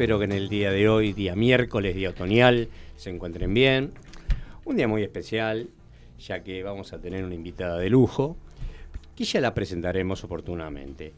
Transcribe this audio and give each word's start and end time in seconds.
Espero 0.00 0.18
que 0.18 0.24
en 0.24 0.32
el 0.32 0.48
día 0.48 0.70
de 0.70 0.88
hoy, 0.88 1.12
día 1.12 1.36
miércoles, 1.36 1.94
día 1.94 2.08
otoñal, 2.08 2.68
se 2.96 3.10
encuentren 3.10 3.52
bien. 3.52 3.92
Un 4.64 4.76
día 4.76 4.88
muy 4.88 5.02
especial, 5.02 5.68
ya 6.18 6.42
que 6.42 6.62
vamos 6.62 6.94
a 6.94 6.98
tener 6.98 7.22
una 7.22 7.34
invitada 7.34 7.76
de 7.76 7.90
lujo, 7.90 8.38
que 9.14 9.24
ya 9.24 9.42
la 9.42 9.52
presentaremos 9.52 10.24
oportunamente. 10.24 11.12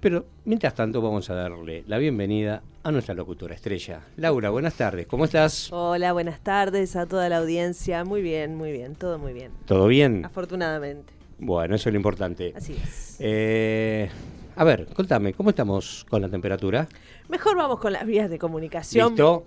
Pero 0.00 0.26
mientras 0.44 0.74
tanto 0.74 1.00
vamos 1.00 1.30
a 1.30 1.34
darle 1.34 1.84
la 1.86 1.98
bienvenida 1.98 2.64
a 2.82 2.90
nuestra 2.90 3.14
locutora 3.14 3.54
estrella. 3.54 4.00
Laura, 4.16 4.50
buenas 4.50 4.74
tardes, 4.74 5.06
¿cómo 5.06 5.24
estás? 5.24 5.72
Hola, 5.72 6.12
buenas 6.12 6.40
tardes 6.40 6.96
a 6.96 7.06
toda 7.06 7.28
la 7.28 7.38
audiencia. 7.38 8.04
Muy 8.04 8.22
bien, 8.22 8.56
muy 8.56 8.72
bien, 8.72 8.96
todo 8.96 9.20
muy 9.20 9.34
bien. 9.34 9.52
¿Todo 9.66 9.86
bien? 9.86 10.24
Afortunadamente. 10.24 11.12
Bueno, 11.38 11.76
eso 11.76 11.90
es 11.90 11.92
lo 11.92 11.96
importante. 11.98 12.52
Así 12.56 12.72
es. 12.72 13.18
Eh, 13.20 14.10
a 14.56 14.64
ver, 14.64 14.86
contame, 14.94 15.34
¿cómo 15.34 15.50
estamos 15.50 16.04
con 16.08 16.22
la 16.22 16.28
temperatura? 16.28 16.88
Mejor 17.28 17.56
vamos 17.56 17.78
con 17.78 17.92
las 17.92 18.04
vías 18.06 18.28
de 18.30 18.38
comunicación. 18.38 19.10
¿Listo? 19.10 19.44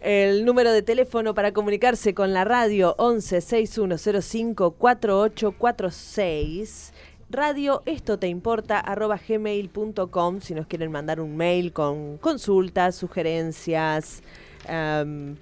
El 0.00 0.44
número 0.44 0.72
de 0.72 0.82
teléfono 0.82 1.34
para 1.34 1.52
comunicarse 1.52 2.14
con 2.14 2.32
la 2.32 2.44
radio 2.44 2.94
11 2.98 3.40
6105 3.40 4.72
4846 4.72 6.92
radio 7.30 7.82
esto 7.84 8.18
te 8.18 8.26
importa 8.28 8.80
arroba 8.80 9.20
gmail.com 9.28 10.40
si 10.40 10.54
nos 10.54 10.66
quieren 10.66 10.90
mandar 10.90 11.20
un 11.20 11.36
mail 11.36 11.74
con 11.74 12.16
consultas, 12.18 12.94
sugerencias, 12.94 14.22
um, 14.68 15.34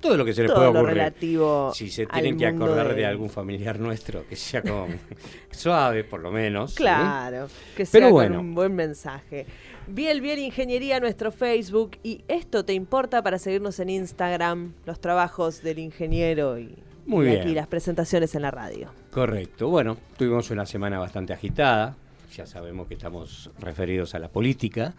todo 0.00 0.16
lo 0.16 0.24
que 0.24 0.32
se 0.32 0.42
les 0.42 0.50
lo 0.50 0.70
ocurrir. 0.70 0.94
relativo. 0.94 1.72
Si 1.74 1.90
se 1.90 2.06
tienen 2.06 2.36
que 2.38 2.46
acordar 2.46 2.94
de 2.94 3.06
algún 3.06 3.30
familiar 3.30 3.78
nuestro, 3.78 4.26
que 4.28 4.36
sea 4.36 4.62
con 4.62 4.88
suave, 5.50 6.04
por 6.04 6.20
lo 6.20 6.30
menos. 6.30 6.70
¿sí? 6.70 6.76
Claro, 6.78 7.48
que 7.76 7.84
Pero 7.86 8.06
sea 8.06 8.10
bueno. 8.10 8.36
con 8.36 8.46
un 8.46 8.54
buen 8.54 8.74
mensaje. 8.74 9.46
Biel 9.86 10.20
Biel 10.20 10.38
Ingeniería, 10.38 11.00
nuestro 11.00 11.32
Facebook. 11.32 11.98
Y 12.02 12.24
esto 12.28 12.64
te 12.64 12.72
importa 12.72 13.22
para 13.22 13.38
seguirnos 13.38 13.78
en 13.80 13.90
Instagram, 13.90 14.72
los 14.86 15.00
trabajos 15.00 15.62
del 15.62 15.78
ingeniero 15.80 16.58
y, 16.58 16.76
Muy 17.06 17.26
y 17.26 17.30
bien. 17.30 17.40
aquí 17.42 17.54
las 17.54 17.66
presentaciones 17.66 18.34
en 18.34 18.42
la 18.42 18.50
radio. 18.50 18.90
Correcto. 19.10 19.68
Bueno, 19.68 19.96
tuvimos 20.16 20.50
una 20.50 20.64
semana 20.66 20.98
bastante 20.98 21.32
agitada. 21.32 21.96
Ya 22.36 22.46
sabemos 22.46 22.86
que 22.86 22.94
estamos 22.94 23.50
referidos 23.58 24.14
a 24.14 24.20
la 24.20 24.28
política. 24.28 24.94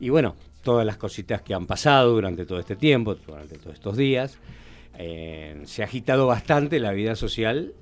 Y 0.00 0.08
bueno, 0.08 0.34
todas 0.64 0.84
las 0.84 0.96
cositas 0.96 1.42
que 1.42 1.54
han 1.54 1.66
pasado 1.66 2.12
durante 2.12 2.46
todo 2.46 2.58
este 2.58 2.74
tiempo, 2.74 3.14
durante 3.14 3.56
todos 3.58 3.74
estos 3.74 3.96
días. 3.96 4.38
eh, 4.96 5.62
se 5.64 5.82
ha 5.82 5.86
agitado 5.86 6.26
bastante 6.26 6.78
la 6.78 6.92
vida 6.92 7.16
social 7.16 7.74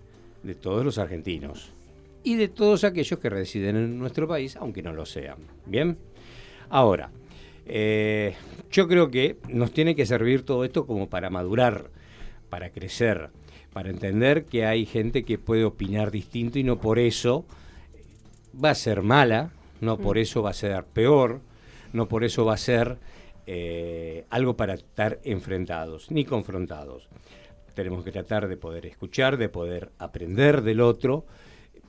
de 0.42 0.55
todos 0.55 0.84
los 0.84 0.98
argentinos. 0.98 1.72
Y 2.24 2.36
de 2.36 2.48
todos 2.48 2.84
aquellos 2.84 3.19
que 3.19 3.28
residen 3.30 3.77
en 3.77 3.98
nuestro 3.98 4.28
país, 4.28 4.56
aunque 4.56 4.83
no 4.83 4.92
lo 4.92 5.05
sean. 5.06 5.39
¿Bien? 5.66 5.98
Ahora, 6.70 7.11
eh, 7.66 8.34
yo 8.70 8.89
creo 8.89 9.11
que 9.11 9.36
nos 9.48 9.72
tiene 9.72 9.94
que 9.94 10.06
servir 10.06 10.42
todo 10.44 10.64
esto 10.64 10.86
como 10.86 11.08
para 11.08 11.30
madurar, 11.30 11.91
para 12.48 12.70
crecer, 12.70 13.30
para 13.72 13.91
entender 13.91 14.44
que 14.44 14.67
hay 14.67 14.86
gente 14.86 15.24
que 15.24 15.39
puede 15.39 15.64
opinar 15.64 16.11
distinto 16.11 16.58
y 16.58 16.64
no 16.64 16.78
por 16.78 16.98
eso 16.98 17.44
va 18.62 18.70
a 18.70 18.74
ser 18.74 19.02
mala, 19.02 19.51
no 19.80 19.98
por 19.98 20.18
eso 20.18 20.42
va 20.42 20.51
a 20.51 20.55
ser 20.55 20.84
peor, 20.84 21.40
no 21.92 22.08
por 22.08 22.25
eso 22.25 22.45
va 22.45 22.55
a 22.55 22.58
ser 22.58 22.98
eh, 23.47 24.25
algo 24.30 24.57
para 24.57 24.75
estar 24.75 25.19
enfrentados 25.25 26.11
ni 26.11 26.25
confrontados. 26.25 27.08
Tenemos 27.75 28.05
que 28.05 28.13
tratar 28.13 28.48
de 28.48 28.57
poder 28.57 28.86
escuchar, 28.86 29.36
de 29.36 29.48
poder 29.48 29.91
aprender 29.98 30.63
del 30.63 30.81
otro, 30.81 31.25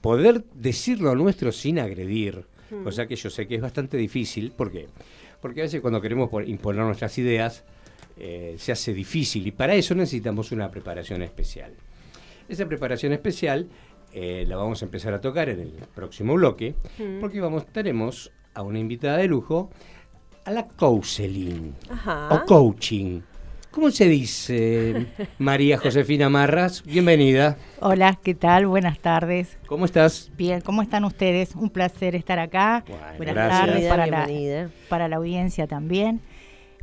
poder 0.01 0.43
decirlo 0.53 1.11
a 1.11 1.15
nuestro 1.15 1.51
sin 1.51 1.79
agredir, 1.79 2.45
cosa 2.83 3.05
que 3.05 3.15
yo 3.15 3.29
sé 3.29 3.47
que 3.47 3.55
es 3.55 3.61
bastante 3.61 3.97
difícil. 3.97 4.51
¿Por 4.51 4.71
qué? 4.71 4.87
Porque 5.41 5.61
a 5.61 5.63
veces 5.63 5.81
cuando 5.81 6.01
queremos 6.01 6.29
imponer 6.47 6.83
nuestras 6.83 7.17
ideas 7.17 7.63
eh, 8.17 8.55
se 8.57 8.71
hace 8.71 8.93
difícil 8.93 9.45
y 9.45 9.51
para 9.51 9.75
eso 9.75 9.93
necesitamos 9.93 10.51
una 10.51 10.71
preparación 10.71 11.21
especial. 11.21 11.73
Esa 12.47 12.65
preparación 12.65 13.13
especial 13.13 13.67
eh, 14.13 14.45
la 14.47 14.55
vamos 14.55 14.81
a 14.81 14.85
empezar 14.85 15.13
a 15.13 15.21
tocar 15.21 15.49
en 15.49 15.59
el 15.59 15.71
próximo 15.93 16.35
bloque, 16.35 16.75
porque 17.19 17.41
vamos, 17.41 17.65
tenemos 17.67 18.31
a 18.53 18.61
una 18.61 18.79
invitada 18.79 19.17
de 19.17 19.27
lujo, 19.27 19.69
a 20.45 20.51
la 20.51 20.67
counseling 20.67 21.73
Ajá. 21.89 22.29
o 22.31 22.45
coaching. 22.45 23.21
¿Cómo 23.71 23.89
se 23.89 24.07
dice, 24.07 25.07
María 25.39 25.77
Josefina 25.79 26.29
Marras? 26.29 26.83
Bienvenida. 26.83 27.57
Hola, 27.79 28.19
¿qué 28.21 28.35
tal? 28.35 28.67
Buenas 28.67 28.99
tardes. 28.99 29.57
¿Cómo 29.65 29.85
estás? 29.85 30.31
Bien, 30.37 30.61
¿cómo 30.61 30.83
están 30.83 31.05
ustedes? 31.05 31.55
Un 31.55 31.71
placer 31.71 32.13
estar 32.13 32.37
acá. 32.37 32.83
Bueno, 32.87 33.03
Buenas 33.17 33.35
gracias. 33.35 33.59
tardes 33.59 33.79
Bienvenida, 33.81 33.89
para 33.89 34.67
la, 34.67 34.69
para 34.89 35.07
la 35.07 35.15
audiencia 35.15 35.65
también. 35.65 36.21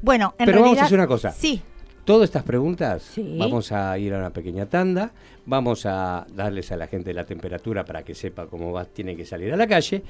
Bueno, 0.03 0.35
en 0.39 0.47
Pero 0.47 0.63
vamos 0.63 0.79
a 0.79 0.85
hacer 0.85 0.99
una 0.99 1.07
cosa. 1.07 1.31
Sí, 1.31 1.63
Todas 2.05 2.25
estas 2.25 2.43
preguntas, 2.43 3.03
Sí. 3.03 3.37
vamos 3.39 3.71
a 3.71 3.97
ir 3.99 4.15
a 4.15 4.19
una 4.19 4.31
pequeña 4.31 4.67
tanda, 4.67 5.13
vamos 5.47 5.85
a 5.87 6.27
darles 6.35 6.73
a 6.73 6.77
la 6.77 6.89
gente 6.89 7.13
la 7.13 7.25
temperatura 7.25 7.85
para 7.85 8.03
que 8.03 8.15
sepa 8.17 8.47
cómo 8.47 8.73
va, 8.73 8.85
tiene 8.87 9.15
que 9.15 9.25
salir 9.25 9.53
a 9.53 9.57
la 9.57 9.69
calle, 9.69 10.03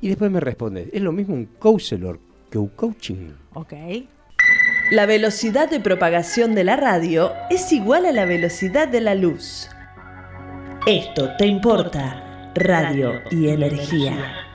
y 0.00 0.08
después 0.08 0.30
me 0.30 0.40
respondes, 0.40 0.88
¿es 0.92 1.02
lo 1.02 1.12
mismo 1.12 1.34
un 1.34 1.46
counselor 1.46 2.20
que 2.50 2.58
un 2.58 2.68
coaching? 2.68 3.32
ok. 3.54 3.72
La 4.90 5.04
velocidad 5.04 5.68
de 5.68 5.80
propagación 5.80 6.54
de 6.54 6.64
la 6.64 6.74
radio 6.76 7.32
es 7.50 7.72
igual 7.72 8.06
a 8.06 8.12
la 8.12 8.24
velocidad 8.24 8.88
de 8.88 9.02
la 9.02 9.14
luz. 9.14 9.68
Esto 10.86 11.36
te 11.36 11.46
importa. 11.46 12.24
Radio 12.54 13.20
y 13.30 13.48
energía. 13.48 14.46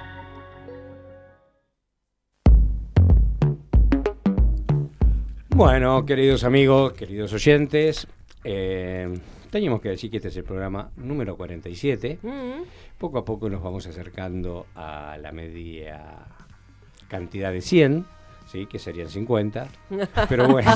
Bueno, 5.50 6.04
queridos 6.04 6.44
amigos, 6.44 6.94
queridos 6.94 7.32
oyentes, 7.32 8.08
eh, 8.44 9.08
teníamos 9.52 9.82
que 9.82 9.90
decir 9.90 10.10
que 10.10 10.18
este 10.18 10.30
es 10.30 10.38
el 10.38 10.44
programa 10.44 10.90
número 10.98 11.38
47. 11.38 12.18
Mm, 12.24 12.64
Poco 13.04 13.18
a 13.18 13.26
poco 13.26 13.50
nos 13.50 13.62
vamos 13.62 13.86
acercando 13.86 14.66
a 14.76 15.18
la 15.22 15.34
media 15.34 16.20
cantidad 17.10 17.52
de 17.52 17.60
100, 17.60 18.06
¿sí? 18.50 18.66
que 18.66 18.80
serían 18.80 19.10
50. 19.10 19.68
Pero 20.30 20.48
bueno, 20.48 20.72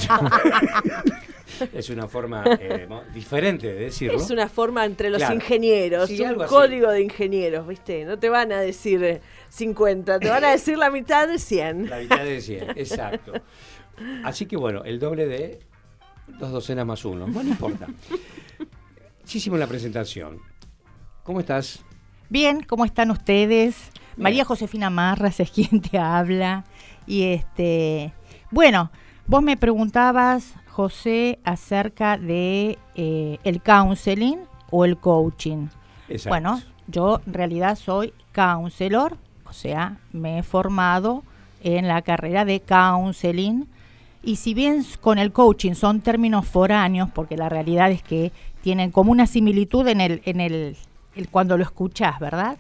es 1.74 1.90
una 1.90 2.10
forma 2.10 2.44
eh, 2.60 2.86
diferente 3.14 3.68
de 3.68 3.80
decirlo. 3.86 4.18
Es 4.18 4.30
una 4.30 4.50
forma 4.50 4.84
entre 4.84 5.10
los 5.10 5.20
Claro. 5.20 5.36
ingenieros, 5.36 6.10
Sí, 6.10 6.20
un 6.22 6.42
así. 6.42 6.50
código 6.54 6.92
de 6.92 7.02
ingenieros, 7.02 7.66
¿viste? 7.66 8.04
No 8.04 8.20
te 8.20 8.28
van 8.28 8.52
a 8.52 8.60
decir 8.60 9.02
eh, 9.06 9.22
50, 9.48 10.20
te 10.20 10.30
van 10.30 10.44
a 10.44 10.52
decir 10.52 10.78
la 10.78 10.92
mitad 10.92 11.30
de 11.30 11.40
100. 11.40 11.90
La 11.90 12.00
mitad 12.00 12.26
de 12.26 12.42
100, 12.42 12.72
exacto. 12.76 13.32
Así 14.26 14.48
que 14.48 14.58
bueno, 14.58 14.84
el 14.84 15.00
doble 15.00 15.28
de 15.28 15.60
dos 16.40 16.52
docenas 16.52 16.86
más 16.86 17.06
uno. 17.06 17.26
No 17.26 17.42
importa. 17.42 17.88
Hicimos 19.34 19.58
la 19.60 19.68
presentación. 19.68 20.42
¿Cómo 21.24 21.40
estás? 21.40 21.86
Bien, 22.30 22.62
¿cómo 22.62 22.84
están 22.84 23.10
ustedes? 23.12 23.92
Bien. 23.94 24.24
María 24.24 24.46
Josefina 24.46 24.90
Marras 24.90 25.40
es 25.40 25.50
quien 25.52 25.82
te 25.82 25.98
habla. 25.98 26.66
Y 27.06 27.24
este, 27.24 28.14
bueno, 28.52 28.92
vos 29.28 29.42
me 29.42 29.56
preguntabas, 29.56 30.54
José, 30.68 31.40
acerca 31.44 32.18
de 32.18 32.78
eh, 32.96 33.40
el 33.44 33.62
counseling 33.62 34.40
o 34.70 34.84
el 34.84 34.98
coaching. 34.98 35.68
Exacto. 36.10 36.30
Bueno, 36.30 36.62
yo 36.88 37.22
en 37.26 37.34
realidad 37.34 37.78
soy 37.78 38.14
counselor, 38.34 39.18
o 39.46 39.54
sea, 39.54 39.98
me 40.12 40.40
he 40.40 40.44
formado 40.44 41.24
en 41.64 41.88
la 41.88 42.02
carrera 42.02 42.44
de 42.44 42.60
counseling. 42.60 43.68
Y 44.22 44.36
si 44.36 44.54
bien 44.54 44.86
con 45.00 45.18
el 45.18 45.32
coaching 45.32 45.74
son 45.74 46.02
términos 46.02 46.46
foráneos, 46.46 47.10
porque 47.14 47.38
la 47.38 47.48
realidad 47.48 47.90
es 47.92 48.04
que 48.04 48.34
tienen 48.62 48.92
como 48.92 49.12
una 49.12 49.28
similitud 49.28 49.88
en 49.88 50.02
el, 50.02 50.22
en 50.26 50.42
el, 50.42 50.76
el- 51.18 51.30
cuando 51.30 51.58
lo 51.58 51.64
escuchás, 51.64 52.20
¿verdad? 52.20 52.58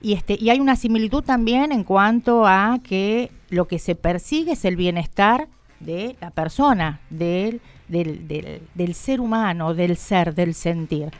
Y 0.00 0.14
este, 0.14 0.36
y 0.40 0.50
hay 0.50 0.60
una 0.60 0.76
similitud 0.76 1.22
también 1.22 1.72
en 1.72 1.84
cuanto 1.84 2.46
a 2.46 2.78
que 2.82 3.30
lo 3.50 3.66
que 3.68 3.78
se 3.78 3.94
persigue 3.94 4.52
es 4.52 4.64
el 4.64 4.76
bienestar 4.76 5.48
de 5.80 6.16
la 6.20 6.30
persona, 6.30 7.00
del, 7.10 7.60
del, 7.88 8.26
del, 8.26 8.62
del 8.74 8.94
ser 8.94 9.20
humano, 9.20 9.74
del 9.74 9.96
ser, 9.96 10.34
del 10.34 10.54
sentir. 10.54 11.10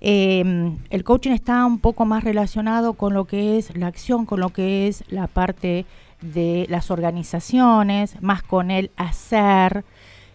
Eh, 0.00 0.72
el 0.90 1.04
coaching 1.04 1.30
está 1.30 1.64
un 1.64 1.78
poco 1.78 2.04
más 2.04 2.24
relacionado 2.24 2.94
con 2.94 3.14
lo 3.14 3.24
que 3.26 3.58
es 3.58 3.76
la 3.76 3.86
acción, 3.86 4.26
con 4.26 4.40
lo 4.40 4.48
que 4.50 4.88
es 4.88 5.04
la 5.08 5.28
parte 5.28 5.86
de 6.20 6.66
las 6.68 6.90
organizaciones, 6.90 8.20
más 8.20 8.42
con 8.42 8.70
el 8.70 8.90
hacer. 8.96 9.84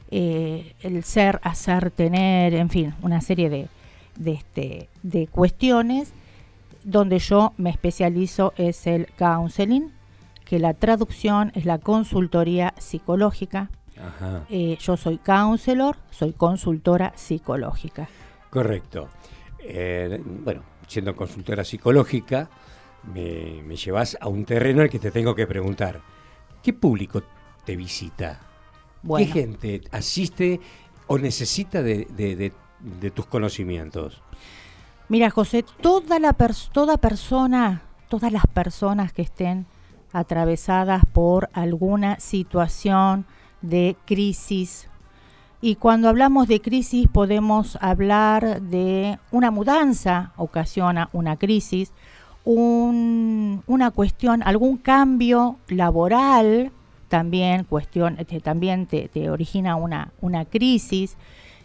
eh, 0.10 0.74
el 0.84 1.04
ser, 1.04 1.42
hacer, 1.44 1.92
tener, 1.92 2.54
en 2.54 2.70
fin, 2.70 2.94
una 3.02 3.20
serie 3.20 3.50
de, 3.50 3.68
de, 4.18 4.34
este, 4.34 4.90
de 5.04 5.28
cuestiones 5.28 6.14
donde 6.84 7.20
yo 7.20 7.54
me 7.58 7.70
especializo 7.70 8.54
es 8.56 8.88
el 8.88 9.08
counseling, 9.18 9.92
que 10.46 10.58
la 10.58 10.74
traducción 10.74 11.52
es 11.54 11.66
la 11.66 11.80
consultoría 11.80 12.74
psicológica. 12.78 13.70
Eh, 14.50 14.78
yo 14.80 14.96
soy 14.96 15.18
counselor, 15.18 15.98
soy 16.12 16.32
consultora 16.32 17.12
psicológica. 17.16 18.08
Correcto. 18.50 19.10
Eh, 19.60 20.22
bueno, 20.24 20.64
siendo 20.88 21.16
consultora 21.16 21.66
psicológica, 21.66 22.50
me, 23.14 23.76
llevas 23.76 24.18
a 24.22 24.30
un 24.30 24.46
terreno 24.46 24.82
al 24.82 24.90
que 24.90 25.00
te 25.00 25.12
tengo 25.12 25.36
que 25.36 25.48
preguntar, 25.48 26.02
¿qué 26.64 26.74
público 26.74 27.24
te 27.66 27.76
visita? 27.76 28.40
¿Qué 29.18 29.26
gente 29.26 29.82
asiste 29.92 30.60
o 31.08 31.18
necesita 31.18 31.82
de, 31.82 32.54
tus 33.14 33.26
conocimientos? 33.26 34.22
Mira, 35.10 35.30
José, 35.30 35.64
toda, 35.82 36.20
la 36.20 36.34
toda 36.34 36.98
persona, 36.98 37.82
todas 38.10 38.32
las 38.32 38.46
personas 38.48 39.14
que 39.14 39.22
estén 39.22 39.66
atravesadas 40.12 41.04
por 41.14 41.50
alguna 41.54 42.20
situación 42.20 43.26
de 43.62 43.96
crisis, 44.06 44.90
y 45.60 45.76
cuando 45.76 46.08
hablamos 46.08 46.48
de 46.48 46.62
crisis 46.62 47.08
podemos 47.08 47.78
hablar 47.82 48.62
de 48.62 49.18
una 49.32 49.50
mudanza, 49.50 50.34
ocasiona 50.38 51.10
una 51.14 51.38
crisis, 51.38 51.94
una 52.46 53.92
cuestión, 53.92 54.44
algún 54.44 54.78
cambio 54.78 55.58
laboral, 55.68 56.72
también, 57.10 57.64
cuestión, 57.64 58.18
este, 58.20 58.40
también 58.40 58.86
te, 58.86 59.30
origina 59.30 59.76
una, 59.76 60.12
una 60.22 60.46
crisis. 60.46 61.18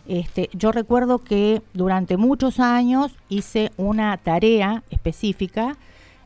Este, 0.06 0.50
yo 0.52 0.72
recuerdo 0.72 1.18
que 1.18 1.62
durante 1.74 2.16
muchos 2.16 2.60
años 2.60 3.12
hice 3.28 3.70
una 3.76 4.16
tarea 4.16 4.82
específica 4.90 5.76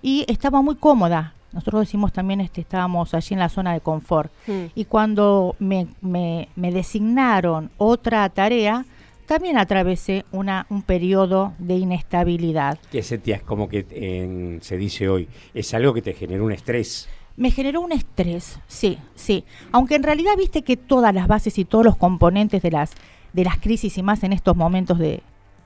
y 0.02 0.25
estaba 0.28 0.62
muy 0.62 0.76
cómoda. 0.76 1.34
Nosotros 1.52 1.82
decimos 1.82 2.12
también, 2.12 2.40
este, 2.40 2.61
estábamos 2.61 3.14
allí 3.14 3.34
en 3.34 3.38
la 3.38 3.49
zona 3.49 3.73
de 3.73 3.81
confort. 3.81 4.31
Hmm. 4.46 4.67
Y 4.75 4.84
cuando 4.84 5.56
me, 5.58 5.88
me, 6.00 6.49
designaron 6.55 7.70
otra 7.78 8.28
tarea, 8.28 8.84
también 9.26 9.58
atravesé 9.58 10.25
una, 10.32 10.67
un 10.69 10.82
periodo 10.82 11.55
de 11.58 11.76
inestabilidad. 11.76 12.79
¿Qué 12.90 13.02
sentías? 13.02 13.43
Como 13.43 13.69
que 13.69 14.58
se 14.61 14.76
dice 14.76 15.08
hoy, 15.08 15.29
es 15.55 15.72
algo 15.75 15.94
que 15.94 16.02
te 16.02 16.12
generó 16.12 16.44
un 16.44 16.52
estrés. 16.52 17.08
Me 17.37 17.50
generó 17.50 17.81
un 17.82 17.93
estrés, 17.93 18.58
sí, 18.67 18.99
sí. 19.14 19.44
Aunque 19.72 19.96
en 19.96 20.02
realidad 20.02 20.32
viste 20.38 20.62
que 20.62 20.76
todas 20.76 21.14
las 21.14 21.26
bases 21.26 21.58
y 21.58 21.64
todos 21.64 21.84
los 21.84 21.96
componentes 21.96 22.62
de 22.62 22.70
las, 22.70 22.93
de 23.37 23.44
las 23.44 23.59
crisis 23.59 23.99
y 23.99 24.03
más 24.03 24.25
en 24.25 24.33
estos 24.33 24.56
momentos 24.56 24.99
de 24.99 25.23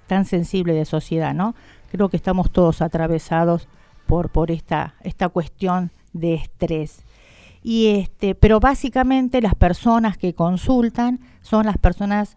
tan 0.08 0.24
sensible 0.24 0.74
de 0.74 0.84
sociedad, 0.84 1.32
¿no? 1.32 1.54
Creo 1.92 2.08
que 2.08 2.16
estamos 2.16 2.50
todos 2.50 2.82
atravesados 2.82 3.68
por, 4.08 4.28
por 4.28 4.50
esta, 4.50 4.96
esta 5.02 5.28
cuestión 5.28 5.92
de 6.12 6.34
estrés. 6.34 7.04
Y 7.62 7.86
este, 7.86 8.34
pero 8.34 8.58
básicamente 8.58 9.40
las 9.40 9.54
personas 9.54 10.18
que 10.18 10.34
consultan 10.34 11.20
son 11.42 11.64
las 11.66 11.78
personas 11.78 12.36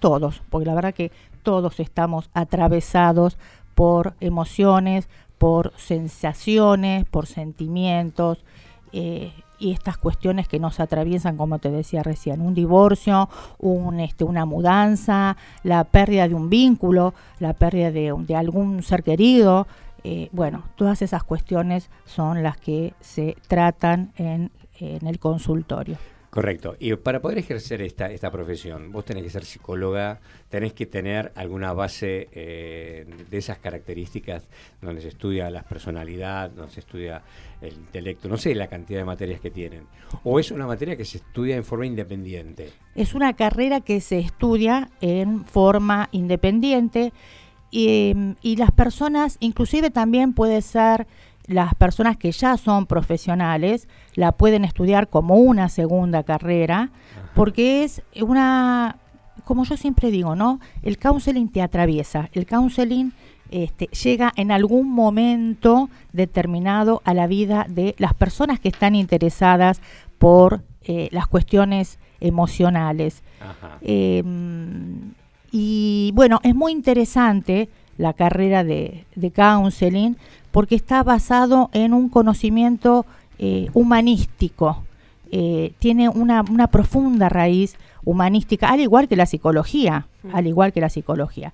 todos, 0.00 0.42
porque 0.50 0.66
la 0.66 0.74
verdad 0.74 0.92
que 0.92 1.10
todos 1.42 1.80
estamos 1.80 2.28
atravesados 2.34 3.38
por 3.74 4.16
emociones, 4.20 5.08
por 5.38 5.72
sensaciones, 5.78 7.06
por 7.06 7.26
sentimientos 7.26 8.44
eh, 8.92 9.32
y 9.58 9.72
estas 9.72 9.98
cuestiones 9.98 10.48
que 10.48 10.58
nos 10.58 10.80
atraviesan, 10.80 11.36
como 11.36 11.58
te 11.58 11.70
decía 11.70 12.02
recién, 12.02 12.40
un 12.40 12.54
divorcio, 12.54 13.28
un, 13.58 14.00
este, 14.00 14.24
una 14.24 14.44
mudanza, 14.44 15.36
la 15.62 15.84
pérdida 15.84 16.28
de 16.28 16.34
un 16.34 16.48
vínculo, 16.48 17.14
la 17.40 17.52
pérdida 17.52 17.90
de, 17.90 18.14
de 18.16 18.36
algún 18.36 18.82
ser 18.82 19.02
querido. 19.02 19.66
Eh, 20.04 20.28
bueno, 20.32 20.62
todas 20.76 21.02
esas 21.02 21.24
cuestiones 21.24 21.90
son 22.04 22.42
las 22.42 22.56
que 22.56 22.94
se 23.00 23.36
tratan 23.48 24.12
en, 24.16 24.50
en 24.78 25.06
el 25.06 25.18
consultorio. 25.18 25.98
Correcto. 26.30 26.76
Y 26.78 26.94
para 26.96 27.20
poder 27.20 27.38
ejercer 27.38 27.80
esta, 27.80 28.10
esta 28.10 28.30
profesión, 28.30 28.92
vos 28.92 29.04
tenés 29.04 29.22
que 29.22 29.30
ser 29.30 29.46
psicóloga, 29.46 30.20
tenés 30.50 30.74
que 30.74 30.84
tener 30.84 31.32
alguna 31.34 31.72
base 31.72 32.28
eh, 32.32 33.06
de 33.30 33.38
esas 33.38 33.58
características 33.58 34.46
donde 34.82 35.00
se 35.00 35.08
estudia 35.08 35.48
la 35.50 35.62
personalidad, 35.62 36.50
donde 36.50 36.72
se 36.72 36.80
estudia 36.80 37.22
el 37.62 37.72
intelecto, 37.72 38.28
no 38.28 38.36
sé 38.36 38.54
la 38.54 38.66
cantidad 38.66 38.98
de 39.00 39.04
materias 39.06 39.40
que 39.40 39.50
tienen. 39.50 39.86
¿O 40.22 40.38
es 40.38 40.50
una 40.50 40.66
materia 40.66 40.96
que 40.96 41.06
se 41.06 41.16
estudia 41.18 41.56
en 41.56 41.64
forma 41.64 41.86
independiente? 41.86 42.72
Es 42.94 43.14
una 43.14 43.32
carrera 43.32 43.80
que 43.80 44.00
se 44.02 44.18
estudia 44.18 44.90
en 45.00 45.46
forma 45.46 46.10
independiente 46.12 47.14
y, 47.70 48.14
y 48.42 48.56
las 48.56 48.70
personas, 48.70 49.38
inclusive 49.40 49.90
también 49.90 50.34
puede 50.34 50.60
ser 50.60 51.06
las 51.48 51.74
personas 51.74 52.16
que 52.16 52.30
ya 52.30 52.56
son 52.56 52.86
profesionales 52.86 53.88
la 54.14 54.32
pueden 54.32 54.64
estudiar 54.64 55.08
como 55.08 55.36
una 55.36 55.68
segunda 55.68 56.22
carrera, 56.22 56.90
porque 57.34 57.84
es 57.84 58.02
una, 58.20 58.96
como 59.44 59.64
yo 59.64 59.76
siempre 59.76 60.10
digo, 60.10 60.36
¿no? 60.36 60.60
El 60.82 60.98
counseling 60.98 61.48
te 61.48 61.62
atraviesa, 61.62 62.28
el 62.32 62.46
counseling 62.46 63.12
este, 63.50 63.86
llega 63.86 64.32
en 64.36 64.52
algún 64.52 64.90
momento 64.90 65.88
determinado 66.12 67.00
a 67.04 67.14
la 67.14 67.26
vida 67.26 67.64
de 67.66 67.94
las 67.96 68.12
personas 68.12 68.60
que 68.60 68.68
están 68.68 68.94
interesadas 68.94 69.80
por 70.18 70.62
eh, 70.82 71.08
las 71.12 71.26
cuestiones 71.26 71.98
emocionales. 72.20 73.22
Em, 73.80 75.14
y 75.50 76.10
bueno, 76.14 76.40
es 76.42 76.54
muy 76.54 76.72
interesante 76.72 77.70
la 77.96 78.12
carrera 78.12 78.64
de, 78.64 79.06
de 79.14 79.30
counseling 79.30 80.16
porque 80.50 80.74
está 80.74 81.02
basado 81.02 81.70
en 81.72 81.92
un 81.94 82.08
conocimiento 82.08 83.06
eh, 83.38 83.68
humanístico. 83.74 84.84
Eh, 85.30 85.72
tiene 85.78 86.08
una, 86.08 86.42
profunda 86.68 87.28
raíz 87.28 87.76
humanística, 88.04 88.70
al 88.70 88.80
igual 88.80 89.08
que 89.08 89.16
la 89.16 89.26
psicología, 89.26 90.06
al 90.32 90.46
igual 90.46 90.72
que 90.72 90.80
la 90.80 90.88
psicología. 90.88 91.52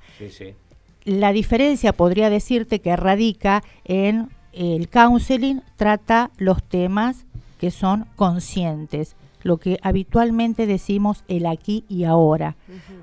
La 1.04 1.32
diferencia 1.32 1.92
podría 1.92 2.30
decirte 2.30 2.78
que 2.78 2.94
radica 2.96 3.62
en 3.84 4.30
el 4.52 4.88
counseling 4.88 5.62
trata 5.76 6.30
los 6.38 6.62
temas 6.62 7.26
que 7.58 7.70
son 7.70 8.06
conscientes, 8.14 9.16
lo 9.42 9.58
que 9.58 9.78
habitualmente 9.82 10.66
decimos 10.66 11.24
el 11.28 11.46
aquí 11.46 11.84
y 11.88 12.04
ahora, 12.04 12.56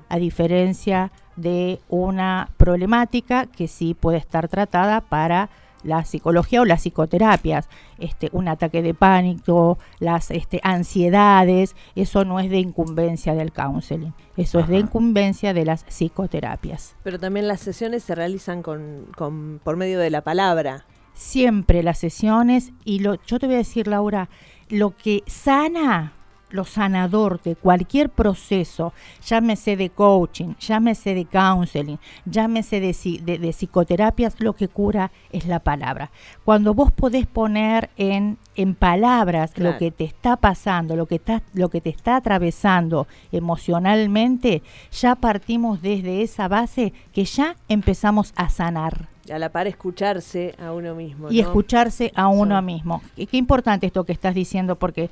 a 0.08 0.18
diferencia 0.18 1.12
de 1.36 1.80
una 1.88 2.50
problemática 2.56 3.46
que 3.46 3.68
sí 3.68 3.94
puede 3.94 4.18
estar 4.18 4.48
tratada 4.48 5.02
para 5.02 5.50
la 5.82 6.04
psicología 6.04 6.60
o 6.60 6.64
las 6.64 6.82
psicoterapias, 6.82 7.68
este, 7.98 8.28
un 8.32 8.48
ataque 8.48 8.82
de 8.82 8.94
pánico, 8.94 9.78
las 9.98 10.30
este, 10.30 10.60
ansiedades, 10.62 11.76
eso 11.94 12.24
no 12.24 12.40
es 12.40 12.50
de 12.50 12.58
incumbencia 12.58 13.34
del 13.34 13.52
counseling, 13.52 14.12
eso 14.36 14.60
es 14.60 14.68
de 14.68 14.78
incumbencia 14.78 15.54
de 15.54 15.64
las 15.64 15.84
psicoterapias. 15.88 16.96
Pero 17.02 17.18
también 17.18 17.48
las 17.48 17.60
sesiones 17.60 18.02
se 18.02 18.14
realizan 18.14 18.62
con, 18.62 19.06
con, 19.16 19.60
por 19.62 19.76
medio 19.76 19.98
de 19.98 20.10
la 20.10 20.22
palabra. 20.22 20.84
Siempre 21.14 21.82
las 21.82 21.98
sesiones, 21.98 22.72
y 22.84 23.00
lo, 23.00 23.16
yo 23.26 23.38
te 23.38 23.46
voy 23.46 23.56
a 23.56 23.58
decir, 23.58 23.86
Laura, 23.86 24.28
lo 24.68 24.96
que 24.96 25.22
sana 25.26 26.12
lo 26.52 26.64
sanador 26.64 27.40
de 27.42 27.56
cualquier 27.56 28.10
proceso, 28.10 28.92
llámese 29.26 29.76
de 29.76 29.90
coaching, 29.90 30.54
llámese 30.60 31.14
de 31.14 31.24
counseling, 31.24 31.98
llámese 32.24 32.80
de, 32.80 33.38
de, 33.38 33.52
psicoterapias, 33.52 34.40
lo 34.40 34.54
que 34.54 34.68
cura 34.68 35.10
es 35.32 35.46
la 35.46 35.58
palabra. 35.58 36.10
Cuando 36.44 36.74
vos 36.74 36.92
podés 36.92 37.26
poner 37.26 37.90
en, 37.96 38.38
en 38.54 38.74
palabras 38.74 39.56
lo 39.58 39.76
que 39.78 39.90
te 39.90 40.04
está 40.04 40.36
pasando, 40.36 40.94
lo 40.94 41.06
que, 41.06 41.16
está, 41.16 41.42
lo 41.54 41.68
que 41.70 41.80
te 41.80 41.90
está 41.90 42.16
atravesando 42.16 43.06
emocionalmente, 43.32 44.62
ya 44.92 45.16
partimos 45.16 45.82
desde 45.82 46.22
esa 46.22 46.48
base 46.48 46.92
que 47.12 47.24
ya 47.24 47.56
empezamos 47.68 48.32
a 48.36 48.48
sanar. 48.48 49.08
A 49.32 49.38
la 49.38 49.50
par 49.50 49.68
escucharse 49.68 50.54
a 50.58 50.72
uno 50.72 50.94
mismo. 50.94 51.30
Y 51.30 51.40
escucharse 51.40 52.10
a 52.14 52.26
uno 52.26 52.60
mismo. 52.60 53.02
Qué 53.14 53.36
importante 53.36 53.86
esto 53.86 54.04
que 54.04 54.12
estás 54.12 54.34
diciendo, 54.34 54.76
porque 54.76 55.10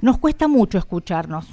nos 0.00 0.18
cuesta 0.18 0.48
mucho 0.48 0.78
escucharnos. 0.78 1.46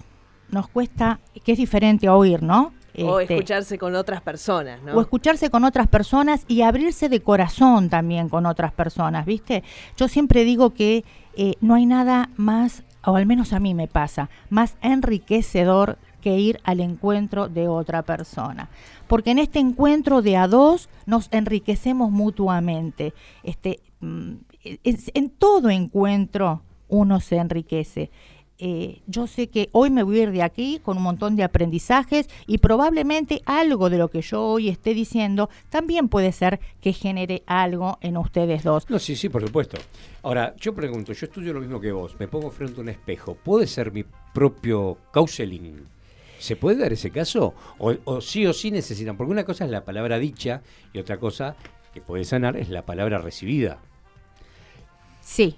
Nos 0.50 0.68
cuesta, 0.68 1.20
que 1.44 1.54
es 1.54 1.58
diferente 1.58 2.08
a 2.08 2.16
oír, 2.16 2.44
¿no? 2.44 2.74
o 3.02 3.20
este, 3.20 3.34
escucharse 3.34 3.78
con 3.78 3.96
otras 3.96 4.22
personas, 4.22 4.82
¿no? 4.84 4.94
O 4.94 5.02
escucharse 5.02 5.50
con 5.50 5.64
otras 5.64 5.88
personas 5.88 6.46
y 6.48 6.62
abrirse 6.62 7.10
de 7.10 7.22
corazón 7.22 7.90
también 7.90 8.30
con 8.30 8.46
otras 8.46 8.72
personas, 8.72 9.26
¿viste? 9.26 9.64
Yo 9.98 10.08
siempre 10.08 10.44
digo 10.44 10.74
que 10.74 11.04
eh, 11.36 11.56
no 11.62 11.76
hay 11.76 11.86
nada 11.86 12.30
más, 12.36 12.84
o 13.04 13.16
al 13.16 13.26
menos 13.26 13.54
a 13.54 13.60
mí 13.60 13.74
me 13.74 13.88
pasa, 13.88 14.30
más 14.50 14.76
enriquecedor 14.82 15.98
que 16.22 16.38
ir 16.38 16.60
al 16.64 16.80
encuentro 16.80 17.50
de 17.50 17.68
otra 17.68 18.04
persona. 18.04 18.70
Porque 19.08 19.32
en 19.32 19.40
este 19.40 19.60
encuentro 19.60 20.22
de 20.22 20.38
a 20.38 20.48
dos 20.48 20.88
nos 21.06 21.28
enriquecemos 21.32 22.12
mutuamente. 22.12 23.14
Este, 23.44 23.82
mm, 24.00 24.34
en 24.64 25.30
todo 25.32 25.70
encuentro 25.70 26.62
uno 26.88 27.20
se 27.20 27.38
enriquece 27.38 28.12
eh, 28.60 29.02
yo 29.08 29.28
sé 29.28 29.48
que 29.48 29.70
hoy 29.72 29.90
me 29.90 30.04
voy 30.04 30.20
a 30.20 30.24
ir 30.24 30.32
de 30.32 30.44
aquí 30.44 30.80
con 30.84 30.98
un 30.98 31.04
montón 31.04 31.36
de 31.36 31.44
aprendizajes 31.44 32.30
y 32.46 32.60
probablemente 32.60 33.42
algo 33.46 33.90
de 33.90 33.98
lo 33.98 34.10
que 34.10 34.22
yo 34.22 34.44
hoy 34.44 34.70
esté 34.70 34.94
diciendo 34.94 35.50
también 35.70 36.08
puede 36.08 36.32
ser 36.32 36.60
que 36.80 36.94
genere 36.94 37.44
algo 37.46 37.98
en 38.02 38.18
ustedes 38.18 38.64
dos. 38.64 38.90
No, 38.90 39.00
sí, 39.00 39.16
sí, 39.16 39.30
por 39.30 39.46
supuesto. 39.46 39.78
Ahora, 40.22 40.56
yo 40.58 40.74
pregunto, 40.74 41.14
yo 41.14 41.26
estudio 41.26 41.54
lo 41.54 41.62
mismo 41.62 41.82
que 41.82 41.92
vos, 41.92 42.16
me 42.20 42.28
pongo 42.28 42.52
frente 42.52 42.80
a 42.80 42.84
un 42.84 42.90
espejo, 42.90 43.36
¿puede 43.36 43.68
ser 43.68 43.92
mi 43.92 44.06
propio 44.34 44.98
counseling? 45.12 45.88
¿Se 46.40 46.56
puede 46.56 46.78
dar 46.78 46.94
ese 46.94 47.10
caso? 47.10 47.54
O, 47.80 47.94
o 48.04 48.22
sí 48.22 48.46
o 48.46 48.54
sí 48.54 48.70
necesitan, 48.70 49.18
porque 49.18 49.32
una 49.32 49.46
cosa 49.46 49.66
es 49.66 49.72
la 49.72 49.84
palabra 49.84 50.20
dicha 50.20 50.62
y 50.94 51.00
otra 51.00 51.18
cosa 51.18 51.56
que 51.94 52.02
puede 52.02 52.26
sanar 52.26 52.58
es 52.58 52.70
la 52.70 52.86
palabra 52.86 53.18
recibida. 53.18 53.80
Sí, 55.22 55.56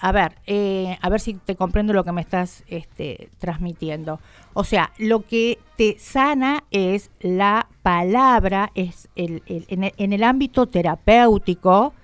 a 0.00 0.12
ver, 0.12 0.36
eh, 0.46 0.96
a 1.00 1.08
ver 1.08 1.20
si 1.20 1.34
te 1.34 1.56
comprendo 1.56 1.92
lo 1.92 2.04
que 2.04 2.12
me 2.12 2.20
estás 2.20 2.62
este, 2.68 3.30
transmitiendo. 3.38 4.20
O 4.54 4.64
sea, 4.64 4.92
lo 4.98 5.26
que 5.26 5.58
te 5.76 5.98
sana 5.98 6.64
es 6.70 7.10
la 7.20 7.68
palabra, 7.82 8.70
es 8.74 9.08
el, 9.16 9.42
en, 9.46 10.12
el, 10.12 10.22
ámbito 10.22 10.66
terapéutico, 10.66 11.94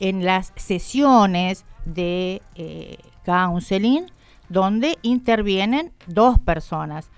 en 0.00 0.24
las 0.24 0.52
sesiones 0.56 1.64
de 1.84 2.42
eh, 2.56 2.98
counseling, 3.24 4.06
donde 4.48 4.98
intervienen 5.02 5.92
dos 6.06 6.38
personas 6.40 7.10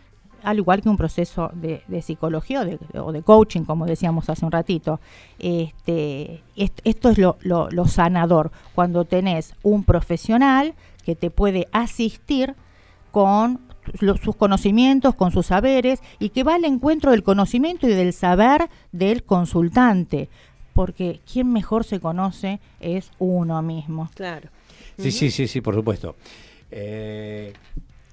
al 0.43 0.59
igual 0.59 0.83
que 0.83 0.89
un 0.89 0.97
proceso 0.97 1.51
de, 1.55 1.83
psicología 2.03 2.67
o 2.95 3.13
de, 3.13 3.23
coaching, 3.23 3.63
como 3.63 3.87
decíamos 3.87 4.29
hace 4.29 4.45
un 4.45 4.53
ratito. 4.53 5.01
Este, 5.39 6.43
esto 6.57 7.11
es 7.11 7.19
lo, 7.19 7.87
sanador, 7.87 8.51
cuando 8.75 9.05
tenés 9.05 9.55
un 9.63 9.85
profesional 9.85 10.75
que 11.05 11.15
te 11.17 11.31
puede 11.31 11.69
asistir 11.73 12.55
con 13.11 13.61
sus 14.23 14.37
conocimientos, 14.37 15.15
con 15.15 15.31
sus 15.31 15.47
saberes, 15.47 16.01
y 16.19 16.29
que 16.29 16.45
va 16.45 16.57
al 16.57 16.65
encuentro 16.65 17.11
del 17.11 17.23
conocimiento 17.23 17.89
y 17.89 17.95
del 17.95 18.13
saber 18.13 18.69
del 18.93 19.25
consultante, 19.25 20.29
porque 20.75 21.21
quien 21.31 21.53
mejor 21.53 21.85
se 21.85 22.01
conoce 22.01 22.61
es 22.81 23.11
uno 23.19 23.63
mismo. 23.63 24.11
Claro. 24.15 24.51
Sí, 24.99 25.11
sí, 25.11 25.31
sí, 25.31 25.47
sí, 25.47 25.61
por 25.61 25.75
supuesto. 25.75 26.17
Eh, 26.71 27.53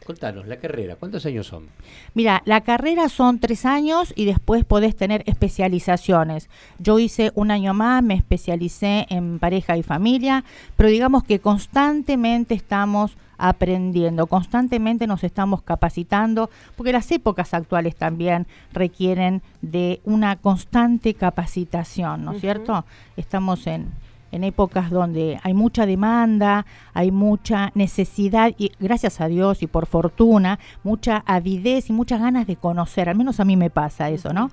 Contanos, 0.05 0.45
la 0.45 0.57
carrera, 0.57 0.97
¿cuántos 0.97 1.25
años 1.25 1.47
son? 1.47 1.67
Mira, 2.13 2.43
la 2.45 2.61
carrera 2.61 3.09
son 3.09 3.39
tres 3.39 3.65
años 3.65 4.13
y 4.15 4.25
después 4.25 4.63
podés 4.63 4.95
tener 4.95 5.23
especializaciones. 5.25 6.47
Yo 6.77 6.99
hice 6.99 7.31
un 7.33 7.49
año 7.49 7.73
más, 7.73 8.03
me 8.03 8.13
especialicé 8.13 9.07
en 9.09 9.39
pareja 9.39 9.77
y 9.77 9.81
familia, 9.81 10.43
pero 10.75 10.89
digamos 10.89 11.23
que 11.23 11.39
constantemente 11.39 12.53
estamos 12.53 13.17
aprendiendo, 13.39 14.27
constantemente 14.27 15.07
nos 15.07 15.23
estamos 15.23 15.63
capacitando, 15.63 16.51
porque 16.75 16.93
las 16.93 17.11
épocas 17.11 17.55
actuales 17.55 17.95
también 17.95 18.45
requieren 18.73 19.41
de 19.63 20.01
una 20.03 20.35
constante 20.35 21.15
capacitación, 21.15 22.25
¿no 22.25 22.33
es 22.33 22.41
cierto? 22.41 22.85
Estamos 23.17 23.65
en, 23.65 23.91
en 24.35 24.43
épocas 24.43 24.89
donde 24.89 25.39
hay 25.43 25.53
mucha 25.53 25.85
demanda, 25.85 26.65
hay 26.93 27.11
mucha 27.11 27.71
necesidad 27.73 28.53
y 28.57 28.71
gracias 28.79 29.21
a 29.21 29.27
Dios 29.27 29.63
y 29.63 29.67
por 29.67 29.85
fortuna, 29.85 30.59
mucha 30.83 31.23
avidez 31.25 31.89
y 31.89 31.93
muchas 31.93 32.19
ganas 32.19 32.45
de 32.45 32.57
conocer, 32.57 33.09
al 33.09 33.15
menos 33.15 33.39
a 33.39 33.45
mí 33.45 33.55
me 33.55 33.69
pasa 33.69 34.09
eso, 34.09 34.33
¿no? 34.33 34.51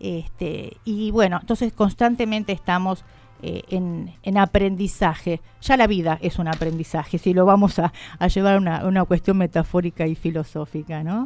Este, 0.00 0.76
y 0.84 1.10
bueno, 1.10 1.38
entonces 1.40 1.72
constantemente 1.72 2.52
estamos 2.52 3.04
eh, 3.42 3.62
en, 3.68 4.38
aprendizaje. 4.38 5.40
Ya 5.60 5.76
la 5.76 5.86
vida 5.86 6.18
es 6.22 6.38
un 6.38 6.48
aprendizaje, 6.48 7.18
si 7.18 7.34
lo 7.34 7.44
vamos 7.44 7.78
a, 7.78 7.92
llevar 8.28 8.54
a 8.54 8.58
una, 8.58 8.86
una 8.86 9.04
cuestión 9.04 9.36
metafórica 9.36 10.06
y 10.06 10.14
filosófica, 10.14 11.02
¿no? 11.02 11.24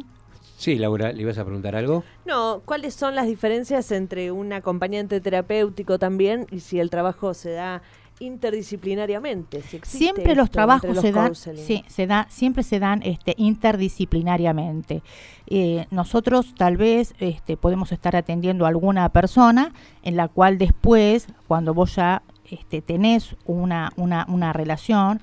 Sí, 0.59 0.75
Laura, 0.75 1.13
¿le 1.13 1.21
ibas 1.21 1.37
a 1.37 1.45
preguntar 1.45 1.77
algo? 1.77 2.03
No, 2.25 2.61
¿cuáles 2.65 2.93
son 2.93 3.15
las 3.15 3.27
diferencias 3.27 3.93
entre 3.93 4.33
un 4.33 4.51
acompañante 4.51 5.21
terapéutico 5.21 5.97
también 5.97 6.47
y 6.51 6.59
si 6.59 6.81
el 6.81 6.89
trabajo 6.89 7.33
se 7.33 7.51
da 7.51 7.81
interdisciplinariamente. 8.19 9.61
siempre 9.83 10.35
los 10.35 10.49
trabajos 10.49 10.99
se 10.99 11.11
dan, 11.11 11.35
sí, 11.35 11.83
se 11.87 12.07
da, 12.07 12.27
siempre 12.29 12.63
se 12.63 12.79
dan 12.79 13.01
este, 13.03 13.33
interdisciplinariamente. 13.37 15.01
Eh, 15.47 15.85
nosotros 15.91 16.53
tal 16.55 16.77
vez 16.77 17.13
este, 17.19 17.57
podemos 17.57 17.91
estar 17.91 18.15
atendiendo 18.15 18.65
a 18.65 18.69
alguna 18.69 19.09
persona 19.09 19.73
en 20.03 20.15
la 20.15 20.27
cual 20.27 20.57
después, 20.57 21.27
cuando 21.47 21.73
vos 21.73 21.95
ya 21.95 22.21
este, 22.49 22.81
tenés 22.81 23.35
una, 23.45 23.91
una, 23.95 24.25
una 24.27 24.53
relación, 24.53 25.21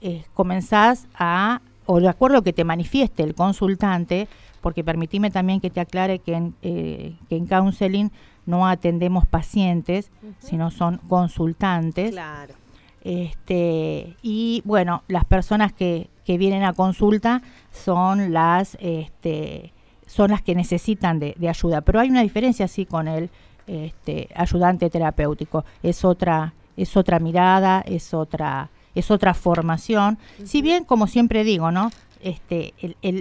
eh, 0.00 0.24
comenzás 0.34 1.08
a, 1.14 1.60
o 1.86 2.00
de 2.00 2.08
acuerdo 2.08 2.38
a 2.38 2.44
que 2.44 2.52
te 2.52 2.64
manifieste 2.64 3.22
el 3.22 3.34
consultante, 3.34 4.28
porque 4.60 4.84
permitime 4.84 5.30
también 5.30 5.60
que 5.60 5.70
te 5.70 5.80
aclare 5.80 6.18
que 6.18 6.34
en, 6.34 6.54
eh, 6.62 7.16
que 7.28 7.36
en 7.36 7.46
counseling 7.46 8.10
no 8.48 8.66
atendemos 8.66 9.26
pacientes, 9.26 10.10
sino 10.38 10.70
son 10.70 10.96
consultantes. 11.06 12.12
Claro. 12.12 12.54
Este, 13.02 14.16
y 14.22 14.62
bueno, 14.64 15.02
las 15.06 15.26
personas 15.26 15.74
que, 15.74 16.08
que 16.24 16.38
vienen 16.38 16.62
a 16.62 16.72
consulta 16.72 17.42
son 17.72 18.32
las, 18.32 18.78
este, 18.80 19.74
son 20.06 20.30
las 20.30 20.40
que 20.40 20.54
necesitan 20.54 21.18
de, 21.18 21.36
ayuda. 21.46 21.82
Pero 21.82 22.00
hay 22.00 22.08
una 22.08 22.22
diferencia 22.22 22.66
sí 22.68 22.86
con 22.86 23.06
el 23.06 23.28
este, 23.66 24.30
ayudante 24.34 24.88
terapéutico. 24.88 25.66
Es 25.82 26.02
otra, 26.02 26.54
es 26.74 26.96
otra 26.96 27.18
mirada, 27.18 27.82
es 27.82 28.14
otra, 28.14 28.70
es 28.94 29.10
otra 29.10 29.34
formación. 29.34 30.16
Si 30.42 30.62
bien, 30.62 30.84
como 30.84 31.06
siempre 31.06 31.44
digo, 31.44 31.70
¿no? 31.70 31.90
Este, 32.22 32.74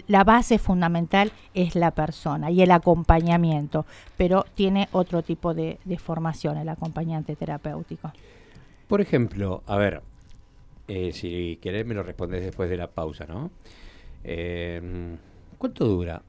la 0.07 0.23
base 0.23 0.59
fundamental 0.59 1.31
es 1.53 1.75
la 1.75 1.91
persona 1.91 2.51
y 2.51 2.61
el 2.61 2.71
acompañamiento, 2.71 3.85
pero 4.17 4.45
tiene 4.55 4.87
otro 4.91 5.21
tipo 5.21 5.53
de, 5.53 5.77
formación 5.97 6.57
el 6.57 6.69
acompañante 6.69 7.35
terapéutico. 7.35 8.11
Por 8.87 9.01
ejemplo, 9.01 9.63
a 9.67 9.77
ver, 9.77 10.01
eh, 10.87 11.11
si 11.11 11.59
querés 11.61 11.85
me 11.85 11.93
lo 11.93 12.03
respondes 12.03 12.43
después 12.43 12.69
de 12.69 12.77
la 12.77 12.87
pausa, 12.87 13.25
¿no? 13.25 13.51
Eh, 14.23 15.17
¿Cuánto 15.57 15.85
dura 15.85 16.21